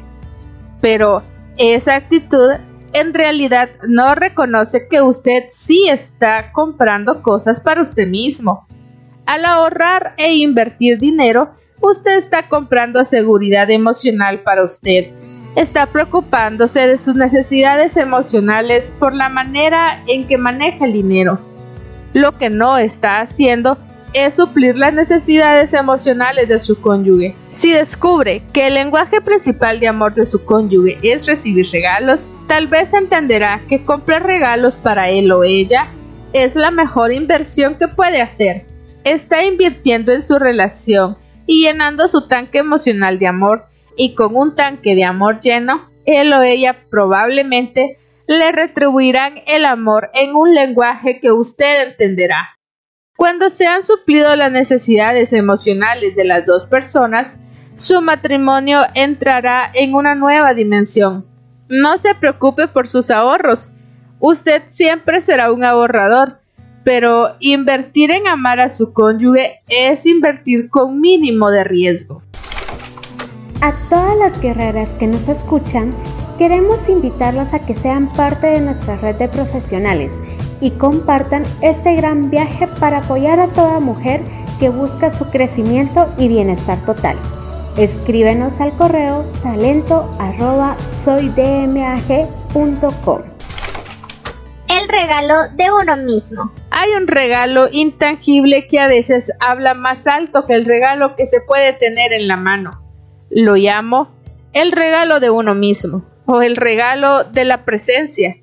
Pero 0.82 1.24
esa 1.58 1.96
actitud 1.96 2.52
en 2.94 3.14
realidad 3.14 3.70
no 3.88 4.16
reconoce 4.16 4.88
que 4.88 5.02
usted 5.02 5.44
sí 5.52 5.88
está 5.90 6.52
comprando 6.52 7.22
cosas 7.22 7.60
para 7.60 7.82
usted 7.82 8.08
mismo. 8.08 8.68
Al 9.26 9.46
ahorrar 9.46 10.14
e 10.18 10.36
invertir 10.36 10.98
dinero, 10.98 11.52
usted 11.82 12.18
está 12.18 12.50
comprando 12.50 13.06
seguridad 13.06 13.70
emocional 13.70 14.42
para 14.42 14.64
usted 14.64 15.14
está 15.56 15.88
preocupándose 15.88 16.88
de 16.88 16.98
sus 16.98 17.16
necesidades 17.16 17.98
emocionales 17.98 18.92
por 19.00 19.14
la 19.14 19.30
manera 19.30 20.02
en 20.08 20.28
que 20.28 20.38
maneja 20.38 20.86
el 20.86 20.94
dinero. 20.94 21.40
Lo 22.14 22.32
que 22.32 22.50
no 22.50 22.78
está 22.78 23.22
haciendo 23.22 23.78
es 24.14 24.36
suplir 24.36 24.76
las 24.76 24.94
necesidades 24.94 25.74
emocionales 25.74 26.48
de 26.48 26.60
su 26.60 26.80
cónyuge. 26.82 27.36
Si 27.52 27.72
descubre 27.72 28.44
que 28.54 28.68
el 28.68 28.74
lenguaje 28.76 29.22
principal 29.22 29.80
de 29.80 29.88
amor 29.88 30.16
de 30.16 30.26
su 30.26 30.44
cónyuge 30.44 30.98
es 31.04 31.28
recibir 31.28 31.66
regalos, 31.72 32.30
tal 32.48 32.68
vez 32.68 32.94
entenderá 32.94 33.62
que 33.68 33.84
comprar 33.84 34.24
regalos 34.24 34.78
para 34.78 35.10
él 35.10 35.32
o 35.32 35.44
ella 35.44 35.88
es 36.34 36.56
la 36.56 36.72
mejor 36.72 37.12
inversión 37.12 37.78
que 37.78 37.88
puede 37.88 38.22
hacer. 38.22 38.66
Está 39.04 39.44
invirtiendo 39.44 40.12
en 40.12 40.24
su 40.24 40.38
relación 40.38 41.18
y 41.46 41.64
llenando 41.64 42.08
su 42.08 42.28
tanque 42.28 42.60
emocional 42.60 43.18
de 43.20 43.28
amor 43.28 43.66
y 43.98 44.14
con 44.16 44.36
un 44.36 44.56
tanque 44.56 44.96
de 44.96 45.04
amor 45.04 45.40
lleno, 45.40 45.90
él 46.06 46.32
o 46.34 46.42
ella 46.42 46.86
probablemente 46.90 47.98
le 48.28 48.52
retribuirán 48.52 49.36
el 49.48 49.66
amor 49.66 50.12
en 50.14 50.36
un 50.36 50.54
lenguaje 50.54 51.20
que 51.20 51.32
usted 51.32 51.90
entenderá. 51.90 52.59
Cuando 53.20 53.50
se 53.50 53.68
han 53.68 53.84
suplido 53.84 54.34
las 54.38 54.50
necesidades 54.50 55.34
emocionales 55.34 56.16
de 56.16 56.24
las 56.24 56.46
dos 56.46 56.66
personas, 56.68 57.42
su 57.76 58.02
matrimonio 58.02 58.80
entrará 58.94 59.70
en 59.74 59.94
una 59.94 60.16
nueva 60.16 60.54
dimensión. 60.54 61.26
No 61.68 61.98
se 61.98 62.16
preocupe 62.16 62.70
por 62.70 62.88
sus 62.88 63.12
ahorros. 63.12 63.74
Usted 64.22 64.64
siempre 64.70 65.20
será 65.20 65.52
un 65.52 65.66
ahorrador, 65.66 66.40
pero 66.86 67.36
invertir 67.42 68.10
en 68.12 68.26
amar 68.26 68.62
a 68.62 68.70
su 68.70 68.94
cónyuge 68.94 69.64
es 69.68 70.06
invertir 70.06 70.70
con 70.70 71.02
mínimo 71.02 71.52
de 71.52 71.66
riesgo. 71.66 72.24
A 73.60 73.74
todas 73.90 74.18
las 74.18 74.40
guerreras 74.40 74.92
que 74.92 75.08
nos 75.08 75.28
escuchan, 75.28 75.92
queremos 76.38 76.88
invitarlas 76.88 77.54
a 77.54 77.60
que 77.66 77.76
sean 77.76 78.08
parte 78.14 78.48
de 78.48 78.62
nuestra 78.62 78.96
red 78.96 79.16
de 79.16 79.28
profesionales 79.28 80.14
y 80.62 80.72
compartan 80.72 81.44
este 81.62 81.96
gran 81.96 82.30
viaje 82.30 82.68
para 82.80 83.00
apoyar 83.00 83.40
a 83.40 83.48
toda 83.48 83.80
mujer 83.80 84.22
que 84.60 84.70
busca 84.70 85.18
su 85.18 85.26
crecimiento 85.26 86.08
y 86.18 86.28
bienestar 86.28 86.78
total. 86.86 87.18
Escríbenos 87.78 88.60
al 88.60 88.76
correo 88.76 89.26
talento 89.42 90.12
El 94.68 94.90
regalo 94.90 95.36
de 95.56 95.72
uno 95.72 95.96
mismo. 95.98 96.52
Hay 96.72 96.92
un 96.92 97.08
regalo 97.08 97.68
intangible 97.72 98.68
que 98.68 98.80
a 98.80 98.88
veces 98.88 99.32
habla 99.40 99.74
más 99.74 100.08
alto 100.08 100.46
que 100.46 100.56
el 100.56 100.66
regalo 100.66 101.16
que 101.16 101.26
se 101.26 101.42
puede 101.42 101.74
tener 101.74 102.12
en 102.12 102.28
la 102.28 102.38
mano. 102.38 102.72
Lo 103.30 103.56
llamo 103.56 104.10
el 104.54 104.72
regalo 104.72 105.20
de 105.20 105.30
uno 105.30 105.56
mismo 105.56 106.04
o 106.26 106.42
el 106.42 106.56
regalo 106.56 107.24
de 107.24 107.46
la 107.46 107.66
presencia. 107.66 108.36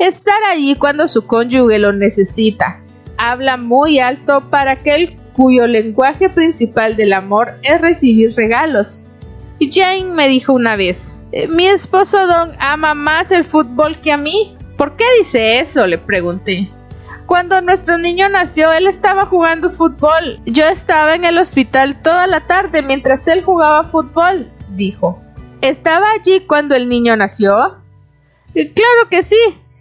Estar 0.00 0.42
allí 0.44 0.76
cuando 0.76 1.08
su 1.08 1.26
cónyuge 1.26 1.78
lo 1.78 1.92
necesita. 1.92 2.80
Habla 3.18 3.58
muy 3.58 3.98
alto 3.98 4.48
para 4.48 4.70
aquel 4.70 5.14
cuyo 5.34 5.66
lenguaje 5.66 6.30
principal 6.30 6.96
del 6.96 7.12
amor 7.12 7.52
es 7.62 7.82
recibir 7.82 8.34
regalos. 8.34 9.02
Jane 9.60 10.04
me 10.04 10.26
dijo 10.26 10.54
una 10.54 10.74
vez, 10.74 11.12
eh, 11.32 11.48
mi 11.48 11.66
esposo 11.66 12.26
Don 12.26 12.52
ama 12.58 12.94
más 12.94 13.30
el 13.30 13.44
fútbol 13.44 14.00
que 14.00 14.10
a 14.10 14.16
mí. 14.16 14.56
¿Por 14.78 14.96
qué 14.96 15.04
dice 15.18 15.60
eso? 15.60 15.86
le 15.86 15.98
pregunté. 15.98 16.70
Cuando 17.26 17.60
nuestro 17.60 17.98
niño 17.98 18.30
nació, 18.30 18.72
él 18.72 18.86
estaba 18.86 19.26
jugando 19.26 19.68
fútbol. 19.68 20.40
Yo 20.46 20.64
estaba 20.64 21.14
en 21.14 21.26
el 21.26 21.36
hospital 21.36 22.00
toda 22.00 22.26
la 22.26 22.46
tarde 22.46 22.80
mientras 22.80 23.28
él 23.28 23.44
jugaba 23.44 23.84
fútbol, 23.84 24.50
dijo. 24.70 25.20
¿Estaba 25.60 26.12
allí 26.12 26.40
cuando 26.46 26.74
el 26.74 26.88
niño 26.88 27.14
nació? 27.18 27.76
Claro 28.54 29.10
que 29.10 29.22
sí. 29.22 29.36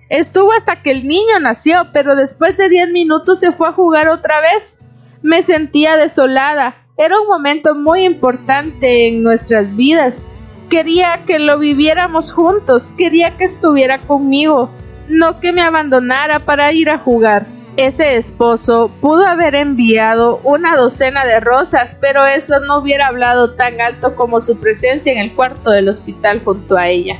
Estuvo 0.09 0.51
hasta 0.53 0.81
que 0.81 0.89
el 0.89 1.07
niño 1.07 1.39
nació, 1.39 1.89
pero 1.93 2.15
después 2.15 2.57
de 2.57 2.67
diez 2.67 2.89
minutos 2.89 3.39
se 3.39 3.51
fue 3.51 3.69
a 3.69 3.73
jugar 3.73 4.09
otra 4.09 4.41
vez. 4.41 4.79
Me 5.21 5.43
sentía 5.43 5.97
desolada. 5.97 6.75
Era 6.97 7.21
un 7.21 7.27
momento 7.27 7.75
muy 7.75 8.05
importante 8.05 9.07
en 9.07 9.21
nuestras 9.21 9.75
vidas. 9.75 10.23
Quería 10.67 11.25
que 11.27 11.37
lo 11.37 11.59
viviéramos 11.59 12.33
juntos, 12.33 12.91
quería 12.97 13.37
que 13.37 13.43
estuviera 13.43 13.99
conmigo, 13.99 14.69
no 15.07 15.39
que 15.39 15.51
me 15.51 15.61
abandonara 15.61 16.39
para 16.39 16.71
ir 16.73 16.89
a 16.89 16.97
jugar. 16.97 17.45
Ese 17.77 18.17
esposo 18.17 18.91
pudo 19.01 19.25
haber 19.25 19.55
enviado 19.55 20.41
una 20.43 20.75
docena 20.75 21.23
de 21.23 21.39
rosas, 21.39 21.95
pero 22.01 22.25
eso 22.25 22.59
no 22.61 22.79
hubiera 22.79 23.07
hablado 23.07 23.51
tan 23.51 23.79
alto 23.79 24.15
como 24.15 24.41
su 24.41 24.59
presencia 24.59 25.11
en 25.11 25.19
el 25.19 25.33
cuarto 25.35 25.69
del 25.69 25.87
hospital 25.87 26.41
junto 26.43 26.75
a 26.75 26.87
ella. 26.87 27.19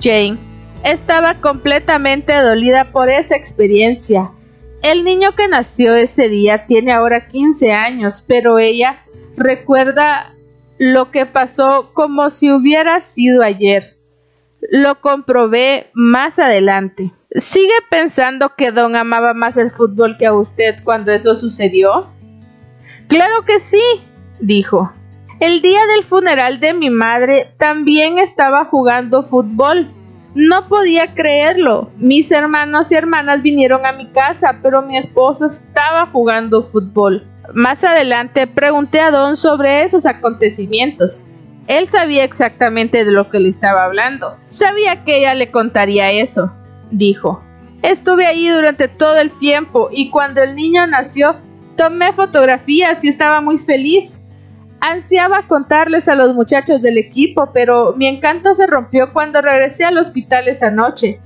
Jane 0.00 0.51
estaba 0.84 1.34
completamente 1.34 2.34
dolida 2.34 2.92
por 2.92 3.08
esa 3.08 3.36
experiencia. 3.36 4.30
El 4.82 5.04
niño 5.04 5.34
que 5.36 5.48
nació 5.48 5.94
ese 5.94 6.28
día 6.28 6.66
tiene 6.66 6.92
ahora 6.92 7.28
15 7.28 7.72
años, 7.72 8.24
pero 8.26 8.58
ella 8.58 9.04
recuerda 9.36 10.34
lo 10.78 11.10
que 11.10 11.26
pasó 11.26 11.90
como 11.92 12.30
si 12.30 12.50
hubiera 12.50 13.00
sido 13.00 13.42
ayer. 13.42 13.96
Lo 14.70 15.00
comprobé 15.00 15.90
más 15.94 16.38
adelante. 16.38 17.12
¿Sigue 17.36 17.74
pensando 17.90 18.54
que 18.56 18.72
Don 18.72 18.96
amaba 18.96 19.34
más 19.34 19.56
el 19.56 19.70
fútbol 19.70 20.16
que 20.18 20.26
a 20.26 20.34
usted 20.34 20.76
cuando 20.84 21.12
eso 21.12 21.34
sucedió? 21.36 22.08
Claro 23.08 23.44
que 23.44 23.58
sí, 23.58 23.82
dijo. 24.40 24.92
El 25.40 25.62
día 25.62 25.86
del 25.86 26.04
funeral 26.04 26.60
de 26.60 26.74
mi 26.74 26.90
madre 26.90 27.46
también 27.58 28.18
estaba 28.18 28.64
jugando 28.66 29.24
fútbol. 29.24 29.90
No 30.34 30.68
podía 30.68 31.14
creerlo. 31.14 31.90
Mis 31.98 32.30
hermanos 32.32 32.90
y 32.90 32.94
hermanas 32.94 33.42
vinieron 33.42 33.84
a 33.84 33.92
mi 33.92 34.10
casa, 34.10 34.58
pero 34.62 34.82
mi 34.82 34.96
esposo 34.96 35.46
estaba 35.46 36.06
jugando 36.06 36.62
fútbol. 36.62 37.26
Más 37.54 37.84
adelante 37.84 38.46
pregunté 38.46 39.00
a 39.00 39.10
Don 39.10 39.36
sobre 39.36 39.84
esos 39.84 40.06
acontecimientos. 40.06 41.24
Él 41.66 41.86
sabía 41.86 42.24
exactamente 42.24 43.04
de 43.04 43.12
lo 43.12 43.30
que 43.30 43.40
le 43.40 43.50
estaba 43.50 43.84
hablando. 43.84 44.36
Sabía 44.46 45.04
que 45.04 45.18
ella 45.18 45.34
le 45.34 45.50
contaría 45.50 46.10
eso, 46.10 46.52
dijo. 46.90 47.42
Estuve 47.82 48.26
ahí 48.26 48.48
durante 48.48 48.88
todo 48.88 49.18
el 49.18 49.30
tiempo 49.32 49.88
y 49.92 50.10
cuando 50.10 50.42
el 50.42 50.54
niño 50.54 50.86
nació 50.86 51.36
tomé 51.76 52.12
fotografías 52.12 53.04
y 53.04 53.08
estaba 53.08 53.40
muy 53.40 53.58
feliz. 53.58 54.21
Ansiaba 54.84 55.46
contarles 55.46 56.08
a 56.08 56.16
los 56.16 56.34
muchachos 56.34 56.82
del 56.82 56.98
equipo, 56.98 57.50
pero 57.54 57.94
mi 57.96 58.08
encanto 58.08 58.52
se 58.54 58.66
rompió 58.66 59.12
cuando 59.12 59.40
regresé 59.40 59.84
al 59.84 59.96
hospital 59.96 60.48
esa 60.48 60.72
noche. 60.72 61.20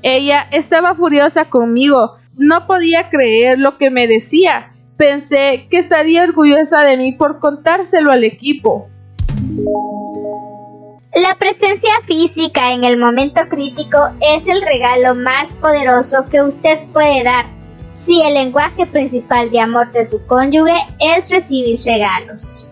Ella 0.00 0.48
estaba 0.50 0.94
furiosa 0.94 1.44
conmigo, 1.44 2.16
no 2.36 2.66
podía 2.66 3.10
creer 3.10 3.58
lo 3.58 3.76
que 3.76 3.90
me 3.90 4.06
decía 4.06 4.72
Pensé 4.96 5.66
que 5.68 5.78
estaría 5.78 6.22
orgullosa 6.22 6.82
de 6.84 6.96
mí 6.96 7.12
por 7.12 7.38
contárselo 7.38 8.12
al 8.12 8.24
equipo. 8.24 8.88
La 11.14 11.34
presencia 11.38 11.90
física 12.06 12.72
en 12.72 12.84
el 12.84 12.96
momento 12.96 13.42
crítico 13.50 13.98
es 14.34 14.46
el 14.48 14.62
regalo 14.62 15.14
más 15.14 15.52
poderoso 15.54 16.24
que 16.30 16.40
usted 16.40 16.86
puede 16.92 17.24
dar 17.24 17.44
si 17.94 18.22
el 18.22 18.34
lenguaje 18.34 18.86
principal 18.86 19.50
de 19.50 19.60
amor 19.60 19.92
de 19.92 20.04
su 20.04 20.26
cónyuge 20.26 20.72
es 20.98 21.30
recibir 21.30 21.76
regalos. 21.84 22.71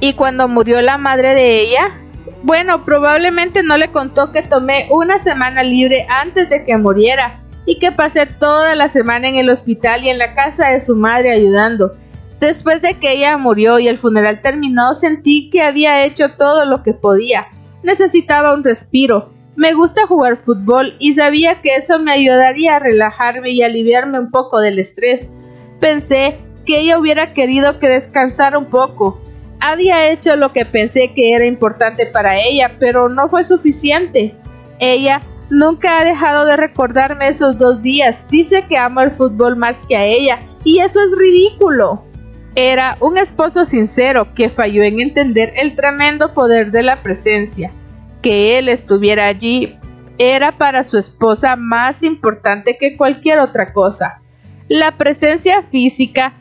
¿Y 0.00 0.14
cuando 0.14 0.48
murió 0.48 0.82
la 0.82 0.98
madre 0.98 1.34
de 1.34 1.60
ella? 1.60 1.98
Bueno, 2.42 2.84
probablemente 2.84 3.62
no 3.62 3.76
le 3.76 3.92
contó 3.92 4.32
que 4.32 4.42
tomé 4.42 4.88
una 4.90 5.18
semana 5.18 5.62
libre 5.62 6.06
antes 6.08 6.50
de 6.50 6.64
que 6.64 6.76
muriera 6.76 7.40
y 7.66 7.78
que 7.78 7.92
pasé 7.92 8.26
toda 8.26 8.74
la 8.74 8.88
semana 8.88 9.28
en 9.28 9.36
el 9.36 9.50
hospital 9.50 10.04
y 10.04 10.08
en 10.08 10.18
la 10.18 10.34
casa 10.34 10.70
de 10.70 10.80
su 10.80 10.96
madre 10.96 11.32
ayudando. 11.32 11.96
Después 12.40 12.82
de 12.82 12.94
que 12.94 13.12
ella 13.12 13.36
murió 13.36 13.78
y 13.78 13.86
el 13.86 13.98
funeral 13.98 14.42
terminó, 14.42 14.96
sentí 14.96 15.48
que 15.50 15.62
había 15.62 16.04
hecho 16.04 16.32
todo 16.32 16.64
lo 16.64 16.82
que 16.82 16.92
podía. 16.92 17.46
Necesitaba 17.84 18.54
un 18.54 18.64
respiro. 18.64 19.32
Me 19.54 19.74
gusta 19.74 20.08
jugar 20.08 20.36
fútbol 20.36 20.96
y 20.98 21.14
sabía 21.14 21.60
que 21.60 21.76
eso 21.76 22.00
me 22.00 22.10
ayudaría 22.10 22.74
a 22.74 22.80
relajarme 22.80 23.50
y 23.50 23.62
aliviarme 23.62 24.18
un 24.18 24.32
poco 24.32 24.58
del 24.58 24.80
estrés. 24.80 25.32
Pensé 25.78 26.38
que 26.64 26.80
ella 26.80 26.98
hubiera 26.98 27.32
querido 27.32 27.78
que 27.78 27.88
descansara 27.88 28.58
un 28.58 28.66
poco. 28.66 29.20
Había 29.60 30.10
hecho 30.10 30.36
lo 30.36 30.52
que 30.52 30.64
pensé 30.64 31.12
que 31.14 31.34
era 31.34 31.46
importante 31.46 32.06
para 32.06 32.38
ella, 32.38 32.72
pero 32.78 33.08
no 33.08 33.28
fue 33.28 33.44
suficiente. 33.44 34.34
Ella 34.78 35.20
Nunca 35.52 35.98
ha 35.98 36.04
dejado 36.04 36.46
de 36.46 36.56
recordarme 36.56 37.28
esos 37.28 37.58
dos 37.58 37.82
días. 37.82 38.26
Dice 38.30 38.64
que 38.70 38.78
amo 38.78 39.02
el 39.02 39.10
fútbol 39.10 39.54
más 39.54 39.84
que 39.86 39.94
a 39.94 40.06
ella. 40.06 40.38
Y 40.64 40.78
eso 40.78 40.98
es 41.02 41.14
ridículo. 41.14 42.04
Era 42.54 42.96
un 43.00 43.18
esposo 43.18 43.66
sincero 43.66 44.32
que 44.34 44.48
falló 44.48 44.82
en 44.82 44.98
entender 44.98 45.52
el 45.56 45.76
tremendo 45.76 46.32
poder 46.32 46.70
de 46.70 46.82
la 46.82 47.02
presencia. 47.02 47.70
Que 48.22 48.58
él 48.58 48.70
estuviera 48.70 49.26
allí 49.26 49.78
era 50.16 50.56
para 50.56 50.84
su 50.84 50.96
esposa 50.96 51.54
más 51.56 52.02
importante 52.02 52.78
que 52.78 52.96
cualquier 52.96 53.38
otra 53.38 53.74
cosa. 53.74 54.22
La 54.68 54.96
presencia 54.96 55.64
física 55.70 56.32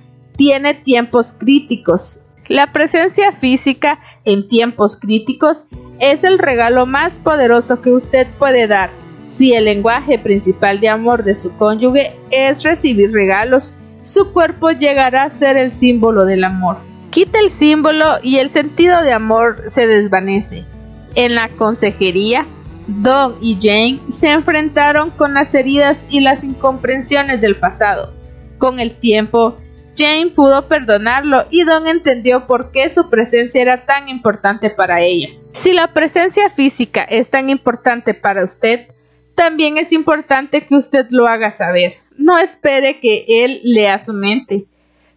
tiene 0.42 0.74
tiempos 0.74 1.34
críticos. 1.34 2.22
La 2.48 2.74
presencia 2.74 3.32
física 3.32 4.00
en 4.26 4.48
tiempos 4.48 4.96
críticos 4.96 5.66
es 6.00 6.24
el 6.24 6.40
regalo 6.40 6.88
más 6.88 7.20
poderoso 7.20 7.80
que 7.84 7.92
usted 7.92 8.26
puede 8.40 8.66
dar 8.66 8.90
si 9.28 9.54
el 9.54 9.66
lenguaje 9.66 10.18
principal 10.18 10.80
de 10.80 10.90
amor 10.90 11.24
de 11.24 11.36
su 11.36 11.56
cónyuge 11.58 12.14
es 12.32 12.64
recibir 12.64 13.12
regalos, 13.12 13.76
su 14.04 14.34
cuerpo 14.34 14.72
llegará 14.72 15.26
a 15.26 15.30
ser 15.30 15.58
el 15.58 15.72
símbolo 15.72 16.26
del 16.26 16.44
amor. 16.44 16.78
Quita 17.12 17.40
el 17.40 17.52
símbolo 17.52 18.16
y 18.24 18.38
el 18.38 18.50
sentido 18.50 19.04
de 19.04 19.14
amor 19.14 19.66
se 19.70 19.86
desvanece. 19.86 20.66
En 21.14 21.36
la 21.36 21.50
consejería, 21.50 22.48
Don 22.88 23.36
y 23.42 23.60
Jane 23.62 24.00
se 24.10 24.32
enfrentaron 24.32 25.12
con 25.12 25.36
las 25.36 25.54
heridas 25.54 26.08
y 26.10 26.22
las 26.22 26.44
incomprensiones 26.44 27.42
del 27.42 27.58
pasado. 27.58 28.12
Con 28.58 28.80
el 28.80 28.96
tiempo, 28.96 29.58
Jane 29.96 30.32
pudo 30.32 30.68
perdonarlo 30.68 31.46
y 31.50 31.64
Don 31.64 31.88
entendió 31.88 32.48
por 32.48 32.72
qué 32.72 32.90
su 32.90 33.10
presencia 33.10 33.62
era 33.62 33.86
tan 33.86 34.10
importante 34.10 34.70
para 34.70 35.02
ella. 35.02 35.30
Si 35.54 35.74
la 35.74 35.94
presencia 35.94 36.50
física 36.50 37.04
es 37.04 37.30
tan 37.30 37.50
importante 37.50 38.14
para 38.14 38.44
usted, 38.44 38.88
también 39.36 39.78
es 39.78 39.92
importante 39.92 40.66
que 40.66 40.76
usted 40.76 41.08
lo 41.12 41.28
haga 41.28 41.52
saber. 41.52 41.96
No 42.18 42.38
espere 42.38 43.00
que 43.00 43.26
él 43.28 43.62
lea 43.64 44.00
su 44.00 44.14
mente. 44.14 44.66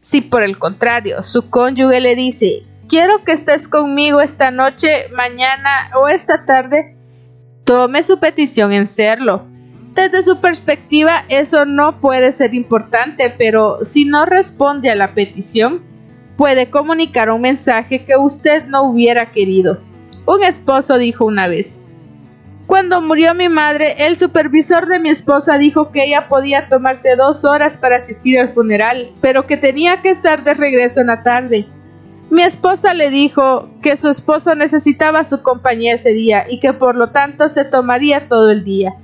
Si 0.01 0.21
por 0.21 0.43
el 0.43 0.59
contrario 0.59 1.23
su 1.23 1.49
cónyuge 1.51 2.01
le 2.01 2.15
dice 2.15 2.63
quiero 2.89 3.25
que 3.25 3.33
estés 3.33 3.69
conmigo 3.69 4.21
esta 4.21 4.51
noche, 4.51 5.09
mañana 5.17 5.91
o 5.95 6.09
esta 6.09 6.45
tarde, 6.47 6.97
tome 7.65 8.03
su 8.03 8.19
petición 8.19 8.73
en 8.73 8.89
serlo. 8.89 9.47
Desde 9.95 10.25
su 10.25 10.41
perspectiva 10.41 11.25
eso 11.29 11.65
no 11.65 12.01
puede 12.01 12.33
ser 12.33 12.53
importante, 12.55 13.33
pero 13.39 13.85
si 13.85 14.05
no 14.05 14.27
responde 14.27 14.91
a 14.91 14.97
la 14.97 15.15
petición, 15.15 15.83
puede 16.37 16.69
comunicar 16.69 17.31
un 17.31 17.43
mensaje 17.43 18.05
que 18.05 18.17
usted 18.17 18.67
no 18.67 18.83
hubiera 18.83 19.31
querido. 19.31 19.81
Un 20.27 20.43
esposo 20.43 20.99
dijo 20.99 21.25
una 21.25 21.47
vez, 21.47 21.79
cuando 22.67 23.01
murió 23.03 23.35
mi 23.35 23.49
madre, 23.49 24.07
el 24.07 24.17
supervisor 24.17 24.87
de 24.87 24.99
mi 24.99 25.11
esposa 25.11 25.59
dijo 25.59 25.93
que 25.93 26.05
ella 26.05 26.29
podía 26.29 26.69
tomarse 26.69 27.15
dos 27.15 27.45
horas 27.45 27.77
para 27.77 27.97
asistir 27.97 28.39
al 28.39 28.49
funeral, 28.49 29.13
pero 29.21 29.47
que 29.47 29.57
tenía 29.59 30.01
que 30.01 30.09
estar 30.09 30.43
de 30.43 30.55
regreso 30.55 31.03
en 31.03 31.09
la 31.09 31.23
tarde. 31.23 31.67
Mi 32.31 32.43
esposa 32.43 32.95
le 32.95 33.11
dijo 33.11 33.69
que 33.83 33.97
su 33.97 34.09
esposo 34.09 34.55
necesitaba 34.55 35.25
su 35.25 35.43
compañía 35.43 35.95
ese 35.95 36.11
día 36.11 36.47
y 36.49 36.59
que 36.59 36.73
por 36.73 36.97
lo 36.97 37.11
tanto 37.11 37.49
se 37.51 37.65
tomaría 37.65 38.29
todo 38.29 38.51
el 38.51 38.65
día. 38.65 38.95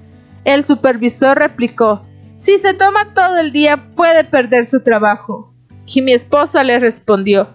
El 0.44 0.64
supervisor 0.64 1.38
replicó, 1.38 2.02
si 2.38 2.58
se 2.58 2.72
toma 2.74 3.12
todo 3.14 3.38
el 3.38 3.52
día 3.52 3.92
puede 3.94 4.24
perder 4.24 4.64
su 4.64 4.82
trabajo. 4.82 5.52
Y 5.86 6.02
mi 6.02 6.12
esposa 6.12 6.64
le 6.64 6.78
respondió, 6.78 7.48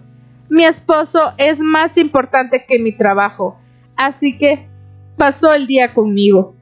mi 0.48 0.64
esposo 0.64 1.32
es 1.38 1.60
más 1.60 1.96
importante 1.96 2.64
que 2.68 2.78
mi 2.78 2.96
trabajo, 2.96 3.58
así 3.96 4.38
que 4.38 4.68
pasó 5.16 5.52
el 5.52 5.66
día 5.66 5.92
conmigo. 5.92 6.54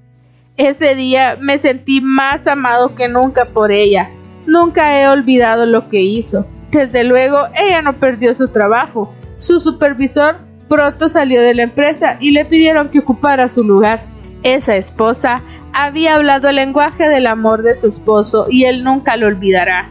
Ese 0.56 0.94
día 0.94 1.36
me 1.40 1.58
sentí 1.58 2.00
más 2.00 2.46
amado 2.46 2.94
que 2.94 3.08
nunca 3.08 3.44
por 3.46 3.72
ella. 3.72 4.08
Nunca 4.46 5.00
he 5.00 5.08
olvidado 5.08 5.66
lo 5.66 5.88
que 5.88 6.00
hizo. 6.00 6.46
Desde 6.70 7.04
luego, 7.04 7.38
ella 7.60 7.82
no 7.82 7.94
perdió 7.94 8.34
su 8.34 8.48
trabajo. 8.48 9.12
Su 9.38 9.58
supervisor 9.58 10.36
pronto 10.68 11.08
salió 11.08 11.42
de 11.42 11.54
la 11.54 11.62
empresa 11.64 12.16
y 12.20 12.30
le 12.30 12.44
pidieron 12.44 12.88
que 12.88 13.00
ocupara 13.00 13.48
su 13.48 13.64
lugar. 13.64 14.04
Esa 14.42 14.76
esposa 14.76 15.42
había 15.74 16.14
hablado 16.14 16.48
el 16.48 16.56
lenguaje 16.56 17.08
del 17.08 17.26
amor 17.26 17.62
de 17.62 17.74
su 17.74 17.88
esposo 17.88 18.46
y 18.48 18.64
él 18.64 18.84
nunca 18.84 19.16
lo 19.16 19.26
olvidará. 19.26 19.90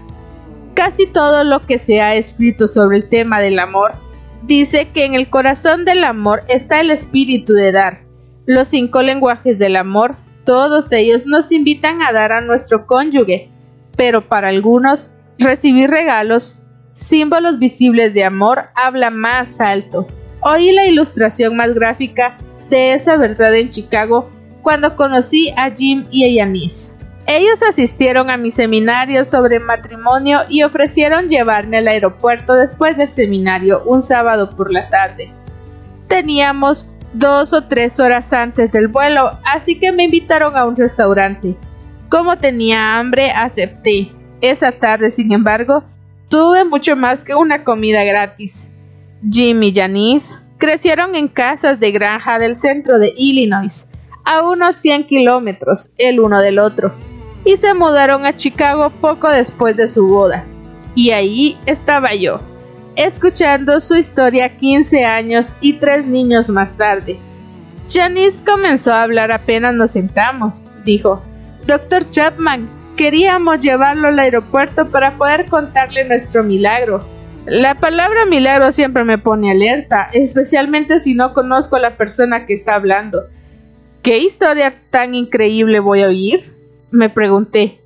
Casi 0.74 1.06
todo 1.06 1.44
lo 1.44 1.60
que 1.60 1.78
se 1.78 2.02
ha 2.02 2.16
escrito 2.16 2.68
sobre 2.70 2.98
el 2.98 3.10
tema 3.10 3.42
del 3.42 3.60
amor 3.60 3.92
dice 4.44 4.90
que 4.94 5.04
en 5.04 5.14
el 5.14 5.30
corazón 5.30 5.84
del 5.84 6.06
amor 6.06 6.44
está 6.48 6.80
el 6.80 6.90
espíritu 6.90 7.54
de 7.54 7.74
dar. 7.74 8.00
Los 8.46 8.70
cinco 8.70 9.02
lenguajes 9.02 9.60
del 9.60 9.76
amor, 9.76 10.16
todos 10.46 10.92
ellos 10.94 11.28
nos 11.28 11.52
invitan 11.52 12.02
a 12.02 12.14
dar 12.14 12.32
a 12.32 12.42
nuestro 12.42 12.88
cónyuge, 12.88 13.50
pero 13.98 14.28
para 14.28 14.48
algunos 14.48 15.10
recibir 15.38 15.90
regalos, 15.90 16.58
símbolos 16.94 17.60
visibles 17.60 18.14
de 18.14 18.24
amor, 18.24 18.70
habla 18.74 19.10
más 19.10 19.60
alto. 19.60 20.08
Oí 20.42 20.72
la 20.72 20.88
ilustración 20.88 21.58
más 21.58 21.74
gráfica 21.74 22.38
de 22.70 22.94
esa 22.94 23.18
verdad 23.18 23.54
en 23.56 23.70
Chicago 23.70 24.30
cuando 24.64 24.96
conocí 24.96 25.54
a 25.56 25.70
Jim 25.70 26.06
y 26.10 26.24
a 26.26 26.44
Yanis. 26.44 26.98
Ellos 27.28 27.62
asistieron 27.62 28.30
a 28.30 28.38
mi 28.38 28.52
seminario 28.52 29.24
sobre 29.24 29.60
matrimonio 29.60 30.40
y 30.50 30.64
ofrecieron 30.64 31.30
llevarme 31.30 31.78
al 31.78 31.88
aeropuerto 31.88 32.56
después 32.56 32.98
del 32.98 33.10
seminario 33.10 33.84
un 33.86 34.02
sábado 34.02 34.56
por 34.56 34.74
la 34.74 34.90
tarde. 34.90 35.32
Teníamos 36.08 36.86
dos 37.14 37.54
o 37.54 37.64
tres 37.64 38.00
horas 38.00 38.34
antes 38.34 38.72
del 38.72 38.88
vuelo, 38.88 39.38
así 39.46 39.80
que 39.80 39.92
me 39.92 40.04
invitaron 40.04 40.58
a 40.58 40.66
un 40.66 40.76
restaurante. 40.76 41.56
Como 42.10 42.38
tenía 42.38 42.98
hambre, 42.98 43.32
acepté. 43.32 44.12
Esa 44.42 44.74
tarde, 44.74 45.10
sin 45.10 45.32
embargo, 45.32 45.84
tuve 46.28 46.66
mucho 46.66 46.98
más 46.98 47.24
que 47.24 47.36
una 47.36 47.64
comida 47.64 48.04
gratis. 48.04 48.70
Jim 49.32 49.64
y 49.64 49.74
Janice 49.74 50.36
crecieron 50.58 51.16
en 51.16 51.30
casas 51.30 51.80
de 51.80 51.92
granja 51.92 52.40
del 52.40 52.58
centro 52.58 53.00
de 53.00 53.14
Illinois, 53.16 53.90
a 54.24 54.42
unos 54.42 54.78
100 54.78 55.06
kilómetros 55.06 55.94
el 55.98 56.20
uno 56.20 56.42
del 56.42 56.60
otro, 56.60 56.92
y 57.46 57.58
se 57.58 57.74
mudaron 57.74 58.26
a 58.26 58.36
Chicago 58.36 58.90
poco 58.90 59.30
después 59.30 59.76
de 59.76 59.88
su 59.88 60.08
boda. 60.08 60.46
Y 60.96 61.12
ahí 61.12 61.58
estaba 61.66 62.14
yo, 62.14 62.40
escuchando 62.96 63.80
su 63.80 63.96
historia 63.96 64.50
15 64.50 65.06
años 65.06 65.56
y 65.60 65.74
tres 65.74 66.06
niños 66.06 66.50
más 66.50 66.78
tarde. 66.78 67.18
Janice 67.90 68.44
comenzó 68.46 68.94
a 68.94 69.04
hablar 69.04 69.32
apenas 69.32 69.74
nos 69.74 69.92
sentamos. 69.92 70.66
Dijo, 70.86 71.22
Doctor 71.68 72.10
Chapman, 72.10 72.70
queríamos 72.96 73.60
llevarlo 73.60 74.08
al 74.08 74.20
aeropuerto 74.20 74.90
para 74.90 75.18
poder 75.18 75.46
contarle 75.48 76.06
nuestro 76.06 76.44
milagro. 76.44 77.06
La 77.46 77.76
palabra 77.76 78.26
milagro 78.26 78.72
siempre 78.72 79.04
me 79.04 79.18
pone 79.18 79.52
alerta, 79.52 80.10
especialmente 80.14 81.00
si 81.00 81.14
no 81.14 81.34
conozco 81.34 81.76
a 81.76 81.80
la 81.80 81.98
persona 81.98 82.46
que 82.46 82.54
está 82.54 82.76
hablando. 82.76 83.24
¿Qué 84.04 84.18
historia 84.18 84.74
tan 84.90 85.16
increíble 85.16 85.80
voy 85.80 86.02
a 86.02 86.08
oír? 86.08 86.52
me 86.92 87.10
pregunté. 87.10 87.80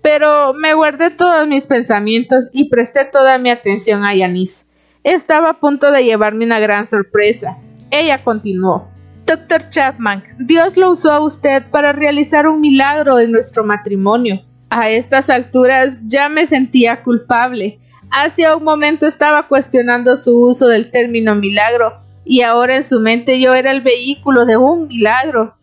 Pero 0.00 0.54
me 0.54 0.72
guardé 0.72 1.10
todos 1.10 1.46
mis 1.46 1.66
pensamientos 1.66 2.46
y 2.54 2.70
presté 2.70 3.04
toda 3.04 3.36
mi 3.36 3.50
atención 3.50 4.02
a 4.02 4.14
Yanis. 4.14 4.72
Estaba 5.04 5.50
a 5.50 5.60
punto 5.60 5.92
de 5.92 6.02
llevarme 6.02 6.46
una 6.46 6.60
gran 6.60 6.86
sorpresa. 6.86 7.58
Ella 7.90 8.24
continuó. 8.24 8.88
Doctor 9.26 9.68
Chapman, 9.68 10.24
Dios 10.38 10.78
lo 10.78 10.92
usó 10.92 11.12
a 11.12 11.20
usted 11.20 11.64
para 11.70 11.92
realizar 11.92 12.48
un 12.48 12.62
milagro 12.62 13.18
en 13.18 13.30
nuestro 13.30 13.62
matrimonio. 13.62 14.40
A 14.70 14.88
estas 14.88 15.28
alturas 15.28 16.00
ya 16.06 16.30
me 16.30 16.46
sentía 16.46 17.02
culpable. 17.02 17.78
Hace 18.10 18.52
un 18.54 18.64
momento 18.64 19.06
estaba 19.06 19.46
cuestionando 19.46 20.16
su 20.16 20.40
uso 20.40 20.68
del 20.68 20.90
término 20.90 21.34
milagro 21.34 22.00
y 22.24 22.42
ahora 22.42 22.76
en 22.76 22.84
su 22.84 23.00
mente 23.00 23.40
yo 23.40 23.54
era 23.54 23.70
el 23.70 23.80
vehículo 23.80 24.44
de 24.44 24.56
un 24.56 24.88
milagro. 24.88 25.54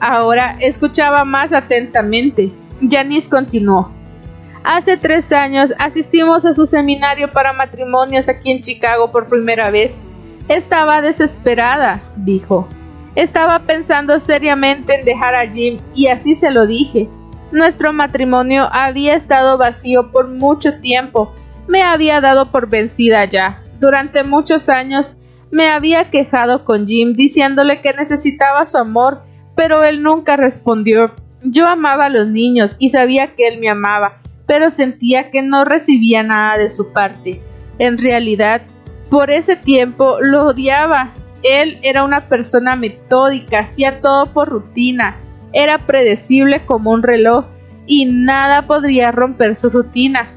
Ahora 0.00 0.56
escuchaba 0.60 1.24
más 1.24 1.52
atentamente. 1.52 2.52
Janice 2.90 3.28
continuó. 3.28 3.90
Hace 4.62 4.96
tres 4.96 5.30
años 5.32 5.74
asistimos 5.78 6.44
a 6.44 6.54
su 6.54 6.66
seminario 6.66 7.30
para 7.30 7.52
matrimonios 7.52 8.28
aquí 8.28 8.50
en 8.50 8.60
Chicago 8.60 9.12
por 9.12 9.28
primera 9.28 9.70
vez. 9.70 10.02
Estaba 10.48 11.02
desesperada, 11.02 12.00
dijo. 12.16 12.68
Estaba 13.14 13.60
pensando 13.60 14.18
seriamente 14.18 14.98
en 14.98 15.04
dejar 15.04 15.34
a 15.34 15.46
Jim 15.46 15.76
y 15.94 16.06
así 16.08 16.34
se 16.34 16.50
lo 16.50 16.66
dije. 16.66 17.08
Nuestro 17.52 17.92
matrimonio 17.92 18.68
había 18.72 19.14
estado 19.14 19.58
vacío 19.58 20.10
por 20.10 20.28
mucho 20.28 20.80
tiempo. 20.80 21.32
Me 21.68 21.82
había 21.82 22.20
dado 22.20 22.50
por 22.50 22.68
vencida 22.68 23.24
ya. 23.26 23.62
Durante 23.78 24.24
muchos 24.24 24.68
años 24.68 25.18
me 25.50 25.68
había 25.68 26.10
quejado 26.10 26.64
con 26.64 26.86
Jim 26.86 27.14
diciéndole 27.14 27.80
que 27.80 27.92
necesitaba 27.92 28.66
su 28.66 28.78
amor, 28.78 29.22
pero 29.56 29.84
él 29.84 30.02
nunca 30.02 30.36
respondió. 30.36 31.12
Yo 31.42 31.68
amaba 31.68 32.06
a 32.06 32.10
los 32.10 32.26
niños 32.26 32.76
y 32.78 32.88
sabía 32.88 33.34
que 33.34 33.46
él 33.48 33.60
me 33.60 33.68
amaba, 33.68 34.20
pero 34.46 34.70
sentía 34.70 35.30
que 35.30 35.42
no 35.42 35.64
recibía 35.64 36.22
nada 36.22 36.58
de 36.58 36.70
su 36.70 36.92
parte. 36.92 37.40
En 37.78 37.98
realidad, 37.98 38.62
por 39.10 39.30
ese 39.30 39.56
tiempo 39.56 40.18
lo 40.20 40.46
odiaba. 40.46 41.12
Él 41.42 41.78
era 41.82 42.04
una 42.04 42.28
persona 42.28 42.74
metódica, 42.74 43.60
hacía 43.60 44.00
todo 44.00 44.26
por 44.26 44.48
rutina, 44.48 45.16
era 45.52 45.78
predecible 45.78 46.64
como 46.64 46.90
un 46.90 47.02
reloj 47.02 47.44
y 47.86 48.06
nada 48.06 48.66
podría 48.66 49.12
romper 49.12 49.54
su 49.54 49.68
rutina. 49.70 50.30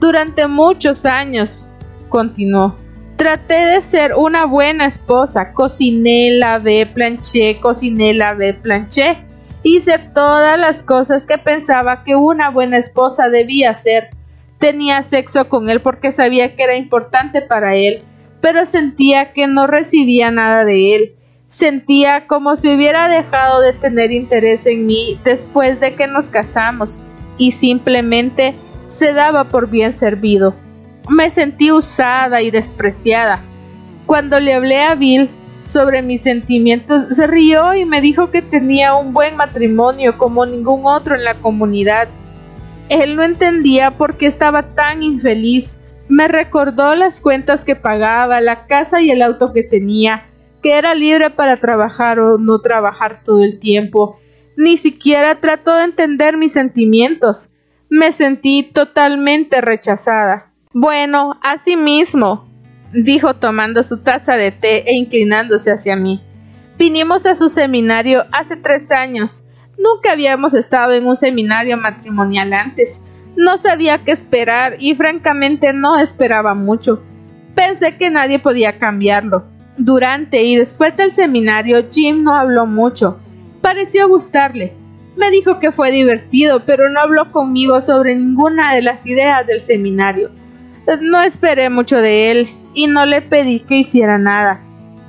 Durante 0.00 0.46
muchos 0.46 1.04
años, 1.04 1.66
continuó, 2.08 2.76
Traté 3.16 3.54
de 3.66 3.80
ser 3.80 4.14
una 4.14 4.44
buena 4.44 4.86
esposa. 4.86 5.52
Cociné, 5.52 6.32
lavé, 6.32 6.84
planché, 6.86 7.60
cociné, 7.60 8.12
lavé, 8.12 8.54
planché. 8.54 9.18
Hice 9.62 9.98
todas 9.98 10.58
las 10.58 10.82
cosas 10.82 11.24
que 11.24 11.38
pensaba 11.38 12.02
que 12.02 12.16
una 12.16 12.50
buena 12.50 12.76
esposa 12.76 13.28
debía 13.28 13.70
hacer. 13.70 14.10
Tenía 14.58 15.02
sexo 15.04 15.48
con 15.48 15.70
él 15.70 15.80
porque 15.80 16.10
sabía 16.10 16.56
que 16.56 16.64
era 16.64 16.74
importante 16.74 17.40
para 17.40 17.76
él, 17.76 18.02
pero 18.40 18.66
sentía 18.66 19.32
que 19.32 19.46
no 19.46 19.68
recibía 19.68 20.32
nada 20.32 20.64
de 20.64 20.96
él. 20.96 21.14
Sentía 21.48 22.26
como 22.26 22.56
si 22.56 22.74
hubiera 22.74 23.06
dejado 23.06 23.60
de 23.60 23.74
tener 23.74 24.10
interés 24.10 24.66
en 24.66 24.86
mí 24.86 25.20
después 25.24 25.78
de 25.78 25.94
que 25.94 26.08
nos 26.08 26.30
casamos 26.30 26.98
y 27.38 27.52
simplemente 27.52 28.54
se 28.86 29.12
daba 29.12 29.44
por 29.44 29.70
bien 29.70 29.92
servido. 29.92 30.63
Me 31.08 31.28
sentí 31.28 31.70
usada 31.70 32.40
y 32.40 32.50
despreciada. 32.50 33.40
Cuando 34.06 34.40
le 34.40 34.54
hablé 34.54 34.80
a 34.80 34.94
Bill 34.94 35.28
sobre 35.62 36.00
mis 36.00 36.22
sentimientos, 36.22 37.14
se 37.14 37.26
rió 37.26 37.74
y 37.74 37.84
me 37.84 38.00
dijo 38.00 38.30
que 38.30 38.40
tenía 38.40 38.94
un 38.94 39.12
buen 39.12 39.36
matrimonio 39.36 40.16
como 40.16 40.46
ningún 40.46 40.86
otro 40.86 41.14
en 41.14 41.24
la 41.24 41.34
comunidad. 41.34 42.08
Él 42.88 43.16
no 43.16 43.22
entendía 43.22 43.92
por 43.92 44.16
qué 44.16 44.26
estaba 44.26 44.74
tan 44.74 45.02
infeliz. 45.02 45.82
Me 46.08 46.26
recordó 46.26 46.94
las 46.94 47.20
cuentas 47.20 47.66
que 47.66 47.76
pagaba, 47.76 48.40
la 48.40 48.66
casa 48.66 49.02
y 49.02 49.10
el 49.10 49.20
auto 49.20 49.52
que 49.52 49.62
tenía, 49.62 50.24
que 50.62 50.72
era 50.72 50.94
libre 50.94 51.28
para 51.28 51.58
trabajar 51.58 52.18
o 52.18 52.38
no 52.38 52.60
trabajar 52.60 53.20
todo 53.24 53.44
el 53.44 53.58
tiempo. 53.58 54.18
Ni 54.56 54.78
siquiera 54.78 55.40
trató 55.40 55.74
de 55.74 55.84
entender 55.84 56.38
mis 56.38 56.52
sentimientos. 56.52 57.50
Me 57.90 58.10
sentí 58.12 58.62
totalmente 58.62 59.60
rechazada. 59.60 60.53
Bueno, 60.76 61.38
así 61.40 61.76
mismo, 61.76 62.48
dijo 62.92 63.34
tomando 63.34 63.84
su 63.84 63.98
taza 63.98 64.36
de 64.36 64.50
té 64.50 64.90
e 64.90 64.96
inclinándose 64.96 65.70
hacia 65.70 65.94
mí. 65.94 66.20
Vinimos 66.76 67.26
a 67.26 67.36
su 67.36 67.48
seminario 67.48 68.24
hace 68.32 68.56
tres 68.56 68.90
años. 68.90 69.46
Nunca 69.78 70.10
habíamos 70.10 70.52
estado 70.52 70.92
en 70.94 71.06
un 71.06 71.14
seminario 71.14 71.76
matrimonial 71.76 72.52
antes. 72.52 73.00
No 73.36 73.56
sabía 73.56 73.98
qué 73.98 74.10
esperar 74.10 74.74
y 74.80 74.96
francamente 74.96 75.72
no 75.72 75.96
esperaba 76.00 76.54
mucho. 76.54 77.04
Pensé 77.54 77.96
que 77.96 78.10
nadie 78.10 78.40
podía 78.40 78.76
cambiarlo. 78.76 79.44
Durante 79.78 80.42
y 80.42 80.56
después 80.56 80.96
del 80.96 81.12
seminario 81.12 81.86
Jim 81.88 82.24
no 82.24 82.34
habló 82.34 82.66
mucho. 82.66 83.20
Pareció 83.60 84.08
gustarle. 84.08 84.72
Me 85.16 85.30
dijo 85.30 85.60
que 85.60 85.70
fue 85.70 85.92
divertido, 85.92 86.64
pero 86.66 86.90
no 86.90 86.98
habló 86.98 87.30
conmigo 87.30 87.80
sobre 87.80 88.16
ninguna 88.16 88.74
de 88.74 88.82
las 88.82 89.06
ideas 89.06 89.46
del 89.46 89.60
seminario. 89.60 90.30
No 91.00 91.22
esperé 91.22 91.70
mucho 91.70 92.00
de 92.00 92.30
él 92.30 92.54
y 92.74 92.86
no 92.86 93.06
le 93.06 93.22
pedí 93.22 93.60
que 93.60 93.78
hiciera 93.78 94.18
nada. 94.18 94.60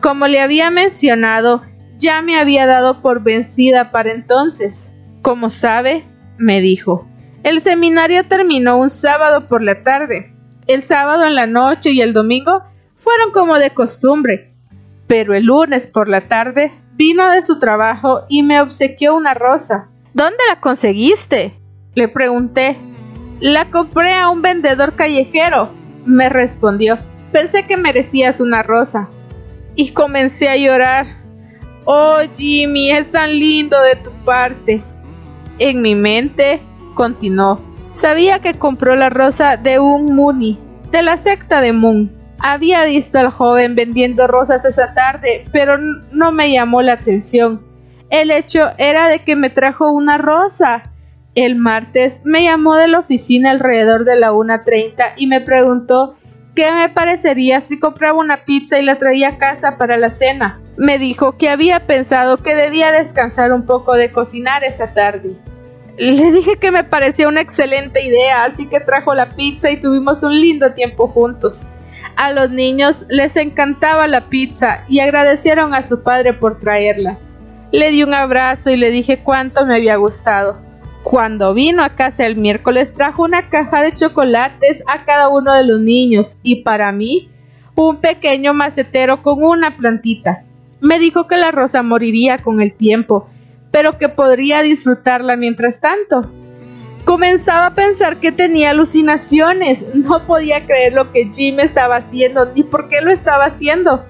Como 0.01 0.27
le 0.27 0.39
había 0.39 0.69
mencionado, 0.71 1.63
ya 1.97 2.21
me 2.21 2.38
había 2.38 2.65
dado 2.65 3.01
por 3.01 3.23
vencida 3.23 3.91
para 3.91 4.11
entonces. 4.11 4.91
Como 5.21 5.49
sabe, 5.49 6.05
me 6.38 6.61
dijo, 6.61 7.07
el 7.43 7.61
seminario 7.61 8.25
terminó 8.27 8.77
un 8.77 8.89
sábado 8.89 9.47
por 9.47 9.61
la 9.61 9.83
tarde. 9.83 10.33
El 10.67 10.81
sábado 10.81 11.25
en 11.25 11.35
la 11.35 11.45
noche 11.45 11.91
y 11.91 12.01
el 12.01 12.13
domingo 12.13 12.63
fueron 12.95 13.31
como 13.31 13.59
de 13.59 13.71
costumbre, 13.71 14.53
pero 15.07 15.35
el 15.35 15.45
lunes 15.45 15.88
por 15.88 16.09
la 16.09 16.21
tarde 16.21 16.71
vino 16.93 17.29
de 17.29 17.41
su 17.41 17.59
trabajo 17.59 18.25
y 18.29 18.43
me 18.43 18.61
obsequió 18.61 19.15
una 19.15 19.33
rosa. 19.33 19.89
¿Dónde 20.13 20.39
la 20.49 20.59
conseguiste? 20.61 21.53
Le 21.93 22.07
pregunté. 22.07 22.77
La 23.39 23.69
compré 23.69 24.13
a 24.13 24.30
un 24.30 24.41
vendedor 24.41 24.95
callejero, 24.95 25.69
me 26.06 26.30
respondió. 26.30 26.98
Pensé 27.32 27.65
que 27.65 27.76
merecías 27.76 28.39
una 28.39 28.63
rosa. 28.63 29.10
Y 29.76 29.91
comencé 29.91 30.48
a 30.48 30.56
llorar. 30.56 31.06
Oh, 31.84 32.19
Jimmy, 32.38 32.91
es 32.91 33.12
tan 33.12 33.30
lindo 33.38 33.80
de 33.82 33.98
tu 33.98 34.10
parte. 34.24 34.82
En 35.60 35.82
mi 35.82 35.95
mente, 35.95 36.62
continuó. 36.95 37.60
Sabía 37.93 38.39
que 38.39 38.54
compró 38.54 38.95
la 38.95 39.10
rosa 39.10 39.58
de 39.58 39.80
un 39.80 40.15
Muni, 40.15 40.58
de 40.91 41.02
la 41.02 41.17
secta 41.17 41.62
de 41.62 41.74
Moon. 41.74 42.12
Había 42.39 42.86
visto 42.86 43.19
al 43.19 43.32
joven 43.32 43.76
vendiendo 43.76 44.28
rosas 44.28 44.65
esa 44.65 44.93
tarde, 44.93 45.45
pero 45.52 45.78
no 45.78 46.32
me 46.32 46.52
llamó 46.52 46.82
la 46.82 46.93
atención. 46.93 47.62
El 48.10 48.32
hecho 48.32 48.71
era 48.78 49.08
de 49.08 49.19
que 49.19 49.36
me 49.36 49.50
trajo 49.50 49.91
una 49.91 50.17
rosa. 50.17 50.91
El 51.36 51.58
martes 51.58 52.21
me 52.24 52.43
llamó 52.43 52.76
de 52.76 52.88
la 52.88 53.00
oficina 53.00 53.52
alrededor 53.52 54.06
de 54.06 54.15
la 54.15 54.32
1.30 54.32 55.15
y 55.17 55.28
me 55.28 55.41
preguntó 55.41 56.15
qué 56.56 56.71
me 56.71 56.88
parecería 56.88 57.60
si 57.60 57.78
compraba 57.78 58.17
una 58.17 58.45
pizza 58.45 58.80
y 58.80 58.86
la 58.86 59.00
traía 59.00 59.30
a 59.30 59.38
casa 59.38 59.78
para 59.78 59.98
la 59.98 60.12
cena. 60.12 60.62
Me 60.78 60.98
dijo 60.98 61.38
que 61.38 61.50
había 61.50 61.88
pensado 61.88 62.38
que 62.38 62.56
debía 62.56 62.93
descansar 62.93 63.52
un 63.52 63.65
poco 63.65 63.95
de 63.95 64.13
cocinar 64.13 64.63
esa 64.63 64.93
tarde. 64.93 65.36
Le 65.98 66.32
dije 66.32 66.56
que 66.56 66.71
me 66.71 66.86
parecía 66.86 67.28
una 67.28 67.41
excelente 67.41 68.02
idea, 68.02 68.45
así 68.45 68.67
que 68.67 68.80
trajo 68.80 69.13
la 69.13 69.28
pizza 69.28 69.69
y 69.69 69.82
tuvimos 69.82 70.24
un 70.24 70.39
lindo 70.39 70.74
tiempo 70.74 71.10
juntos. 71.10 71.65
A 72.15 72.32
los 72.32 72.50
niños 72.50 73.06
les 73.10 73.36
encantaba 73.36 74.08
la 74.08 74.30
pizza 74.30 74.86
y 74.88 75.02
agradecieron 75.02 75.74
a 75.74 75.84
su 75.84 76.02
padre 76.02 76.32
por 76.32 76.62
traerla. 76.62 77.17
Le 77.74 77.91
di 77.91 78.04
un 78.04 78.13
abrazo 78.13 78.69
y 78.69 78.78
le 78.78 78.89
dije 78.89 79.21
cuánto 79.21 79.65
me 79.65 79.76
había 79.76 79.98
gustado. 79.98 80.64
Cuando 81.05 81.53
vino 81.53 81.83
a 81.83 81.89
casa 81.95 82.25
el 82.25 82.35
miércoles 82.35 82.95
trajo 82.95 83.23
una 83.23 83.49
caja 83.49 83.83
de 83.83 83.93
chocolates 83.93 84.83
a 84.87 85.05
cada 85.05 85.29
uno 85.29 85.53
de 85.53 85.63
los 85.63 85.79
niños 85.79 86.37
y 86.41 86.63
para 86.63 86.91
mí 86.91 87.29
un 87.75 87.97
pequeño 87.97 88.55
macetero 88.55 89.21
con 89.21 89.43
una 89.43 89.77
plantita. 89.77 90.43
Me 90.81 90.97
dijo 90.97 91.27
que 91.27 91.37
la 91.37 91.51
rosa 91.51 91.83
moriría 91.83 92.39
con 92.39 92.59
el 92.59 92.73
tiempo 92.73 93.29
pero 93.75 93.99
que 93.99 94.07
podría 94.07 94.61
disfrutarla 94.63 95.35
mientras 95.35 95.81
tanto. 95.81 96.31
Comenzaba 97.03 97.67
a 97.67 97.73
pensar 97.75 98.21
que 98.21 98.31
tenía 98.31 98.69
alucinaciones. 98.69 99.85
No 99.93 100.25
podía 100.25 100.65
creer 100.65 100.93
lo 100.93 101.11
que 101.11 101.29
Jim 101.35 101.59
estaba 101.59 101.97
haciendo 101.97 102.49
ni 102.55 102.63
por 102.63 102.87
qué 102.87 103.01
lo 103.01 103.11
estaba 103.11 103.45
haciendo. 103.45 104.05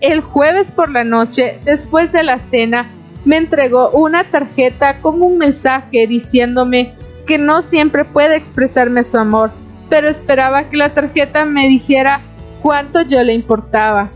El 0.00 0.20
jueves 0.20 0.72
por 0.72 0.90
la 0.90 1.04
noche, 1.04 1.60
después 1.64 2.10
de 2.10 2.24
la 2.24 2.40
cena, 2.40 2.90
me 3.24 3.36
entregó 3.36 3.90
una 3.90 4.24
tarjeta 4.24 5.00
con 5.00 5.22
un 5.22 5.38
mensaje 5.38 6.06
diciéndome 6.06 6.94
que 7.26 7.38
no 7.38 7.62
siempre 7.62 8.04
puede 8.04 8.36
expresarme 8.36 9.04
su 9.04 9.18
amor, 9.18 9.50
pero 9.88 10.08
esperaba 10.08 10.64
que 10.68 10.76
la 10.76 10.94
tarjeta 10.94 11.44
me 11.44 11.68
dijera 11.68 12.20
cuánto 12.62 13.02
yo 13.02 13.22
le 13.22 13.32
importaba. 13.32 14.10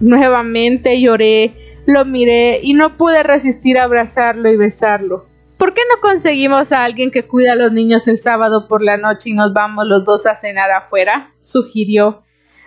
Nuevamente 0.00 1.00
lloré 1.00 1.54
lo 1.86 2.04
miré 2.04 2.60
y 2.62 2.74
no 2.74 2.96
pude 2.96 3.22
resistir 3.22 3.78
a 3.78 3.84
abrazarlo 3.84 4.50
y 4.50 4.56
besarlo. 4.56 5.26
¿Por 5.58 5.74
qué 5.74 5.82
no 5.90 6.00
conseguimos 6.00 6.72
a 6.72 6.84
alguien 6.84 7.10
que 7.10 7.26
cuida 7.26 7.52
a 7.52 7.56
los 7.56 7.72
niños 7.72 8.08
el 8.08 8.18
sábado 8.18 8.68
por 8.68 8.82
la 8.82 8.96
noche 8.96 9.30
y 9.30 9.34
nos 9.34 9.52
vamos 9.52 9.86
los 9.86 10.04
dos 10.04 10.26
a 10.26 10.36
cenar 10.36 10.70
afuera? 10.70 11.32
sugirió. 11.40 12.22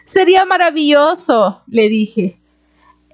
Sería 0.06 0.46
maravilloso, 0.46 1.64
le 1.68 1.90
dije. 1.90 2.40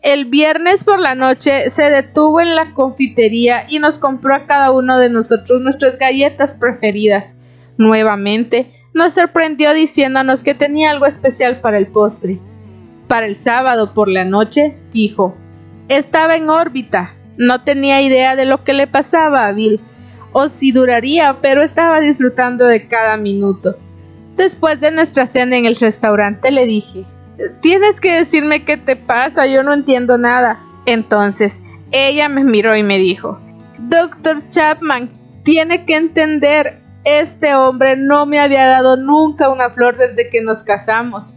El 0.03 0.25
viernes 0.25 0.83
por 0.83 0.99
la 0.99 1.15
noche 1.15 1.69
se 1.69 1.83
detuvo 1.83 2.41
en 2.41 2.55
la 2.55 2.73
confitería 2.73 3.65
y 3.69 3.79
nos 3.79 3.97
compró 3.97 4.35
a 4.35 4.45
cada 4.45 4.71
uno 4.71 4.99
de 4.99 5.09
nosotros 5.09 5.61
nuestras 5.61 5.97
galletas 5.97 6.55
preferidas. 6.55 7.39
Nuevamente 7.77 8.69
nos 8.93 9.13
sorprendió 9.13 9.73
diciéndonos 9.73 10.43
que 10.43 10.55
tenía 10.55 10.91
algo 10.91 11.05
especial 11.05 11.61
para 11.61 11.77
el 11.77 11.87
postre. 11.87 12.37
Para 13.07 13.27
el 13.27 13.37
sábado 13.37 13.93
por 13.93 14.09
la 14.09 14.25
noche, 14.25 14.75
dijo, 14.91 15.37
estaba 15.87 16.35
en 16.35 16.49
órbita. 16.49 17.13
No 17.37 17.61
tenía 17.61 18.01
idea 18.01 18.35
de 18.35 18.43
lo 18.43 18.65
que 18.65 18.73
le 18.73 18.87
pasaba 18.87 19.47
a 19.47 19.53
Bill 19.53 19.79
o 20.33 20.49
si 20.49 20.73
duraría, 20.73 21.37
pero 21.41 21.61
estaba 21.61 22.01
disfrutando 22.01 22.67
de 22.67 22.89
cada 22.89 23.15
minuto. 23.15 23.77
Después 24.35 24.81
de 24.81 24.91
nuestra 24.91 25.27
cena 25.27 25.55
en 25.55 25.65
el 25.65 25.77
restaurante 25.77 26.51
le 26.51 26.65
dije, 26.65 27.05
tienes 27.61 27.99
que 27.99 28.13
decirme 28.13 28.63
qué 28.63 28.77
te 28.77 28.95
pasa, 28.95 29.45
yo 29.47 29.63
no 29.63 29.73
entiendo 29.73 30.17
nada. 30.17 30.59
Entonces, 30.85 31.61
ella 31.91 32.29
me 32.29 32.43
miró 32.43 32.75
y 32.75 32.83
me 32.83 32.97
dijo, 32.97 33.39
Doctor 33.77 34.49
Chapman, 34.49 35.09
tiene 35.43 35.85
que 35.85 35.95
entender, 35.95 36.79
este 37.03 37.53
hombre 37.55 37.97
no 37.97 38.25
me 38.25 38.39
había 38.39 38.65
dado 38.65 38.97
nunca 38.97 39.49
una 39.49 39.69
flor 39.69 39.97
desde 39.97 40.29
que 40.29 40.41
nos 40.41 40.63
casamos. 40.63 41.33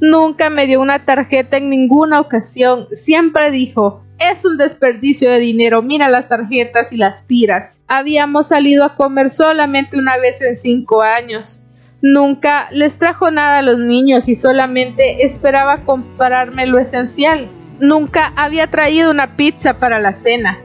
Nunca 0.00 0.50
me 0.50 0.66
dio 0.66 0.80
una 0.82 1.06
tarjeta 1.06 1.56
en 1.56 1.70
ninguna 1.70 2.20
ocasión. 2.20 2.86
Siempre 2.92 3.50
dijo, 3.50 4.02
es 4.18 4.44
un 4.44 4.58
desperdicio 4.58 5.30
de 5.30 5.38
dinero, 5.38 5.82
mira 5.82 6.08
las 6.08 6.28
tarjetas 6.28 6.92
y 6.92 6.96
las 6.96 7.26
tiras. 7.26 7.80
Habíamos 7.86 8.48
salido 8.48 8.84
a 8.84 8.94
comer 8.94 9.30
solamente 9.30 9.98
una 9.98 10.16
vez 10.18 10.40
en 10.42 10.56
cinco 10.56 11.02
años. 11.02 11.65
Nunca 12.08 12.68
les 12.70 13.00
trajo 13.00 13.32
nada 13.32 13.58
a 13.58 13.62
los 13.62 13.78
niños 13.78 14.28
y 14.28 14.36
solamente 14.36 15.26
esperaba 15.26 15.78
comprarme 15.78 16.64
lo 16.64 16.78
esencial. 16.78 17.48
Nunca 17.80 18.32
había 18.36 18.68
traído 18.68 19.10
una 19.10 19.34
pizza 19.34 19.80
para 19.80 19.98
la 19.98 20.12
cena. 20.12 20.56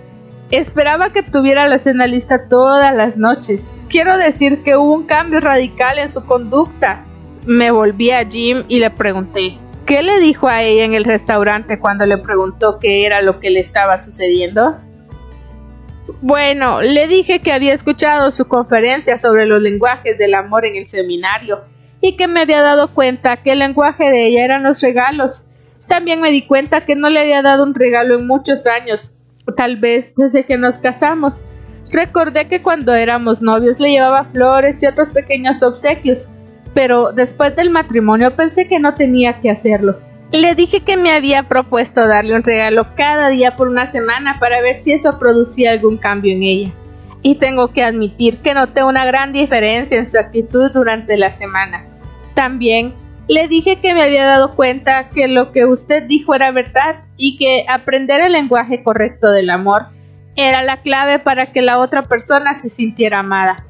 Esperaba 0.52 1.10
que 1.10 1.24
tuviera 1.24 1.68
la 1.68 1.80
cena 1.80 2.06
lista 2.06 2.48
todas 2.48 2.94
las 2.94 3.18
noches. 3.18 3.72
Quiero 3.90 4.18
decir 4.18 4.62
que 4.62 4.76
hubo 4.76 4.94
un 4.94 5.08
cambio 5.08 5.40
radical 5.40 5.98
en 5.98 6.12
su 6.12 6.28
conducta. 6.28 7.06
Me 7.48 7.72
volví 7.72 8.12
a 8.12 8.24
Jim 8.24 8.64
y 8.68 8.78
le 8.78 8.92
pregunté, 8.92 9.58
¿qué 9.88 10.04
le 10.04 10.20
dijo 10.20 10.48
a 10.48 10.62
ella 10.62 10.84
en 10.84 10.94
el 10.94 11.06
restaurante 11.06 11.80
cuando 11.80 12.06
le 12.06 12.20
preguntó 12.20 12.78
qué 12.78 13.08
era 13.08 13.24
lo 13.24 13.40
que 13.40 13.50
le 13.50 13.62
estaba 13.62 14.04
sucediendo? 14.04 14.78
Bueno, 16.22 16.82
le 16.82 17.08
dije 17.08 17.40
que 17.40 17.54
había 17.54 17.74
escuchado 17.74 18.32
su 18.32 18.46
conferencia 18.46 19.18
sobre 19.18 19.46
los 19.46 19.62
lenguajes 19.62 20.18
del 20.18 20.34
amor 20.34 20.66
en 20.66 20.76
el 20.76 20.86
seminario 20.86 21.62
y 22.02 22.18
que 22.18 22.28
me 22.28 22.42
había 22.42 22.62
dado 22.62 22.94
cuenta 22.94 23.38
que 23.38 23.54
el 23.54 23.60
lenguaje 23.60 24.10
de 24.10 24.26
ella 24.28 24.44
eran 24.44 24.64
los 24.64 24.82
regalos. 24.82 25.46
También 25.88 26.22
me 26.22 26.32
di 26.32 26.48
cuenta 26.48 26.86
que 26.86 26.96
no 26.96 27.10
le 27.10 27.20
había 27.20 27.42
dado 27.42 27.64
un 27.64 27.76
regalo 27.76 28.20
en 28.20 28.28
muchos 28.28 28.66
años, 28.66 29.20
tal 29.56 29.78
vez 29.78 30.16
desde 30.16 30.46
que 30.46 30.58
nos 30.58 30.80
casamos. 30.80 31.44
Recordé 31.92 32.48
que 32.48 32.62
cuando 32.62 32.94
éramos 32.94 33.42
novios 33.42 33.80
le 33.80 33.92
llevaba 33.92 34.26
flores 34.26 34.82
y 34.82 34.88
otros 34.88 35.10
pequeños 35.10 35.62
obsequios, 35.62 36.30
pero 36.74 37.12
después 37.12 37.56
del 37.56 37.70
matrimonio 37.70 38.36
pensé 38.36 38.68
que 38.68 38.80
no 38.80 38.96
tenía 38.96 39.42
que 39.42 39.50
hacerlo. 39.50 40.00
Le 40.32 40.56
dije 40.56 40.80
que 40.80 40.96
me 40.96 41.12
había 41.12 41.44
propuesto 41.44 42.08
darle 42.08 42.36
un 42.36 42.44
regalo 42.44 42.96
cada 42.96 43.28
día 43.28 43.58
por 43.58 43.68
una 43.68 43.86
semana 43.86 44.38
para 44.40 44.62
ver 44.62 44.78
si 44.78 44.94
eso 44.94 45.20
producía 45.20 45.72
algún 45.72 45.98
cambio 45.98 46.32
en 46.32 46.44
ella. 46.44 46.72
Y 47.22 47.36
tengo 47.36 47.74
que 47.74 47.84
admitir 47.84 48.38
que 48.38 48.54
noté 48.54 48.84
una 48.84 49.06
gran 49.06 49.34
diferencia 49.34 49.98
en 49.98 50.10
su 50.10 50.18
actitud 50.18 50.72
durante 50.72 51.18
la 51.18 51.34
semana. 51.34 51.86
También 52.34 52.94
le 53.28 53.50
dije 53.50 53.82
que 53.82 53.94
me 53.94 54.04
había 54.04 54.26
dado 54.26 54.56
cuenta 54.56 55.10
que 55.10 55.28
lo 55.28 55.52
que 55.52 55.66
usted 55.66 56.04
dijo 56.04 56.34
era 56.34 56.52
verdad 56.52 57.04
y 57.18 57.38
que 57.38 57.66
aprender 57.68 58.22
el 58.22 58.32
lenguaje 58.32 58.84
correcto 58.84 59.32
del 59.32 59.50
amor 59.50 59.88
era 60.38 60.64
la 60.64 60.78
clave 60.78 61.20
para 61.20 61.48
que 61.48 61.62
la 61.62 61.78
otra 61.78 62.04
persona 62.04 62.56
se 62.56 62.70
sintiera 62.70 63.20
amada. 63.20 63.66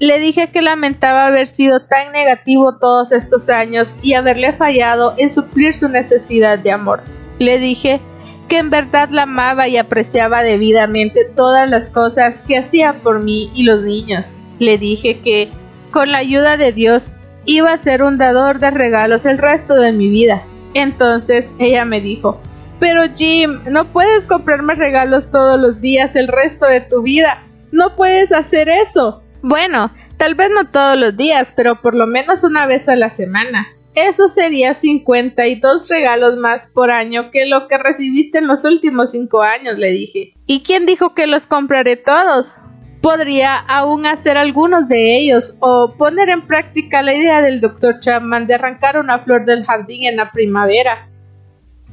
Le 0.00 0.18
dije 0.18 0.50
que 0.50 0.62
lamentaba 0.62 1.26
haber 1.26 1.46
sido 1.46 1.80
tan 1.80 2.12
negativo 2.12 2.78
todos 2.78 3.12
estos 3.12 3.50
años 3.50 3.94
y 4.00 4.14
haberle 4.14 4.54
fallado 4.54 5.12
en 5.18 5.30
suplir 5.30 5.74
su 5.74 5.90
necesidad 5.90 6.58
de 6.58 6.72
amor. 6.72 7.02
Le 7.38 7.58
dije 7.58 8.00
que 8.48 8.56
en 8.56 8.70
verdad 8.70 9.10
la 9.10 9.24
amaba 9.24 9.68
y 9.68 9.76
apreciaba 9.76 10.42
debidamente 10.42 11.26
todas 11.26 11.68
las 11.68 11.90
cosas 11.90 12.40
que 12.40 12.56
hacía 12.56 12.94
por 13.02 13.22
mí 13.22 13.50
y 13.54 13.64
los 13.64 13.82
niños. 13.82 14.32
Le 14.58 14.78
dije 14.78 15.20
que, 15.20 15.50
con 15.90 16.12
la 16.12 16.18
ayuda 16.18 16.56
de 16.56 16.72
Dios, 16.72 17.12
iba 17.44 17.70
a 17.70 17.76
ser 17.78 18.02
un 18.02 18.16
dador 18.16 18.58
de 18.58 18.70
regalos 18.70 19.26
el 19.26 19.36
resto 19.36 19.74
de 19.74 19.92
mi 19.92 20.08
vida. 20.08 20.42
Entonces 20.72 21.52
ella 21.58 21.84
me 21.84 22.00
dijo, 22.00 22.40
pero 22.78 23.02
Jim, 23.14 23.60
no 23.68 23.84
puedes 23.84 24.26
comprarme 24.26 24.74
regalos 24.76 25.30
todos 25.30 25.60
los 25.60 25.82
días 25.82 26.16
el 26.16 26.28
resto 26.28 26.64
de 26.64 26.80
tu 26.80 27.02
vida. 27.02 27.44
No 27.70 27.96
puedes 27.96 28.32
hacer 28.32 28.70
eso. 28.70 29.22
Bueno, 29.42 29.90
tal 30.16 30.34
vez 30.34 30.50
no 30.50 30.68
todos 30.68 30.98
los 30.98 31.16
días, 31.16 31.52
pero 31.56 31.80
por 31.80 31.94
lo 31.94 32.06
menos 32.06 32.44
una 32.44 32.66
vez 32.66 32.88
a 32.88 32.96
la 32.96 33.10
semana. 33.10 33.68
Eso 33.94 34.28
sería 34.28 34.74
52 34.74 35.88
regalos 35.88 36.36
más 36.36 36.66
por 36.66 36.90
año 36.90 37.30
que 37.32 37.46
lo 37.46 37.66
que 37.66 37.76
recibiste 37.76 38.38
en 38.38 38.46
los 38.46 38.64
últimos 38.64 39.10
5 39.10 39.42
años, 39.42 39.78
le 39.78 39.90
dije. 39.90 40.34
¿Y 40.46 40.62
quién 40.62 40.86
dijo 40.86 41.14
que 41.14 41.26
los 41.26 41.46
compraré 41.46 41.96
todos? 41.96 42.58
Podría 43.00 43.56
aún 43.56 44.06
hacer 44.06 44.36
algunos 44.36 44.86
de 44.86 45.16
ellos 45.16 45.56
o 45.60 45.94
poner 45.96 46.28
en 46.28 46.46
práctica 46.46 47.02
la 47.02 47.14
idea 47.14 47.40
del 47.40 47.60
Dr. 47.60 47.98
Chapman 47.98 48.46
de 48.46 48.54
arrancar 48.54 48.98
una 48.98 49.18
flor 49.18 49.44
del 49.44 49.64
jardín 49.64 50.04
en 50.04 50.16
la 50.16 50.30
primavera. 50.30 51.08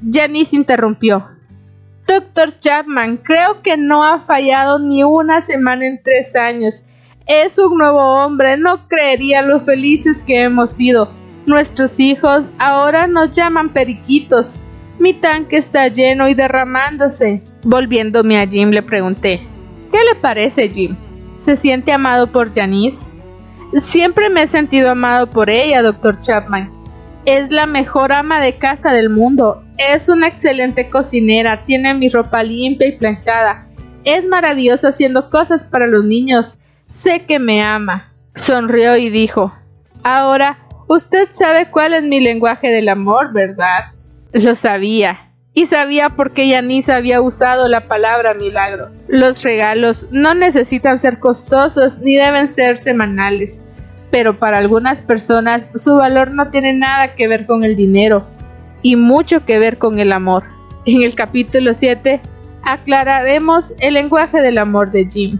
Janice 0.08 0.56
interrumpió. 0.56 1.30
Dr. 2.06 2.60
Chapman, 2.60 3.18
creo 3.18 3.62
que 3.64 3.76
no 3.76 4.06
ha 4.06 4.20
fallado 4.20 4.80
ni 4.80 5.04
una 5.04 5.42
semana 5.42 5.88
en 5.88 6.02
tres 6.04 6.36
años 6.36 6.84
es 7.28 7.58
un 7.60 7.78
nuevo 7.78 8.00
hombre, 8.00 8.58
no 8.58 8.88
creería 8.88 9.42
lo 9.42 9.60
felices 9.60 10.24
que 10.24 10.42
hemos 10.42 10.74
sido. 10.74 11.12
Nuestros 11.46 12.00
hijos 12.00 12.46
ahora 12.60 13.08
nos 13.08 13.32
llaman 13.32 13.70
periquitos. 13.70 14.60
Mi 15.00 15.14
tanque 15.14 15.58
está 15.58 15.88
lleno 15.88 16.28
y 16.28 16.34
derramándose. 16.34 17.42
Volviéndome 17.64 18.40
a 18.40 18.48
Jim 18.48 18.70
le 18.70 18.82
pregunté, 18.82 19.42
¿qué 19.92 19.98
le 20.10 20.16
parece 20.16 20.70
Jim? 20.70 20.96
se 21.40 21.56
siente 21.56 21.94
amado 21.94 22.28
por 22.28 22.54
Janice? 22.54 23.06
Siempre 23.78 24.30
me 24.30 24.44
he 24.44 24.48
sentido 24.48 24.92
amado 24.92 25.28
por 25.28 25.50
ella, 25.50 25.82
doctor 25.82 26.20
Chapman. 26.20 26.70
Es 27.26 27.52
la 27.52 27.66
mejor 27.66 28.12
ama 28.12 28.42
de 28.42 28.58
casa 28.58 28.92
del 28.92 29.10
mundo. 29.10 29.64
Es 29.78 30.10
una 30.10 30.28
excelente 30.28 30.90
cocinera, 30.90 31.64
tiene 31.66 31.94
mi 31.94 32.10
ropa 32.10 32.44
limpia 32.44 32.88
y 32.88 32.98
planchada. 32.98 33.68
Es 34.04 34.26
maravillosa 34.26 34.90
haciendo 34.90 35.30
cosas 35.30 35.64
para 35.64 35.88
los 35.88 36.04
niños. 36.04 36.60
Sé 36.92 37.26
que 37.26 37.40
me 37.40 37.64
ama. 37.64 38.14
Sonrió 38.36 38.98
y 38.98 39.10
dijo, 39.10 39.54
Ahora, 40.04 40.60
usted 40.88 41.30
sabe 41.32 41.70
cuál 41.70 41.94
es 41.94 42.04
mi 42.04 42.20
lenguaje 42.20 42.70
del 42.70 42.90
amor, 42.90 43.34
¿verdad? 43.34 43.92
Lo 44.32 44.56
sabía 44.56 45.28
y 45.58 45.66
sabía 45.66 46.10
por 46.10 46.34
qué 46.34 46.48
Yanis 46.48 46.88
había 46.88 47.20
usado 47.20 47.68
la 47.68 47.88
palabra 47.88 48.36
milagro. 48.36 48.92
Los 49.08 49.44
regalos 49.44 50.06
no 50.12 50.36
necesitan 50.36 51.00
ser 51.00 51.20
costosos 51.20 51.98
ni 51.98 52.16
deben 52.16 52.48
ser 52.48 52.78
semanales, 52.78 53.66
pero 54.12 54.38
para 54.38 54.60
algunas 54.60 55.02
personas 55.02 55.68
su 55.74 55.96
valor 55.96 56.30
no 56.30 56.52
tiene 56.52 56.74
nada 56.74 57.16
que 57.16 57.28
ver 57.28 57.48
con 57.48 57.64
el 57.64 57.76
dinero 57.76 58.28
y 58.84 58.98
mucho 58.98 59.46
que 59.46 59.58
ver 59.58 59.80
con 59.80 59.98
el 59.98 60.12
amor. 60.12 60.44
En 60.86 61.02
el 61.02 61.16
capítulo 61.16 61.74
7 61.74 62.22
aclararemos 62.62 63.74
el 63.80 63.96
lenguaje 63.96 64.44
del 64.44 64.60
amor 64.60 64.92
de 64.92 65.10
Jim. 65.10 65.40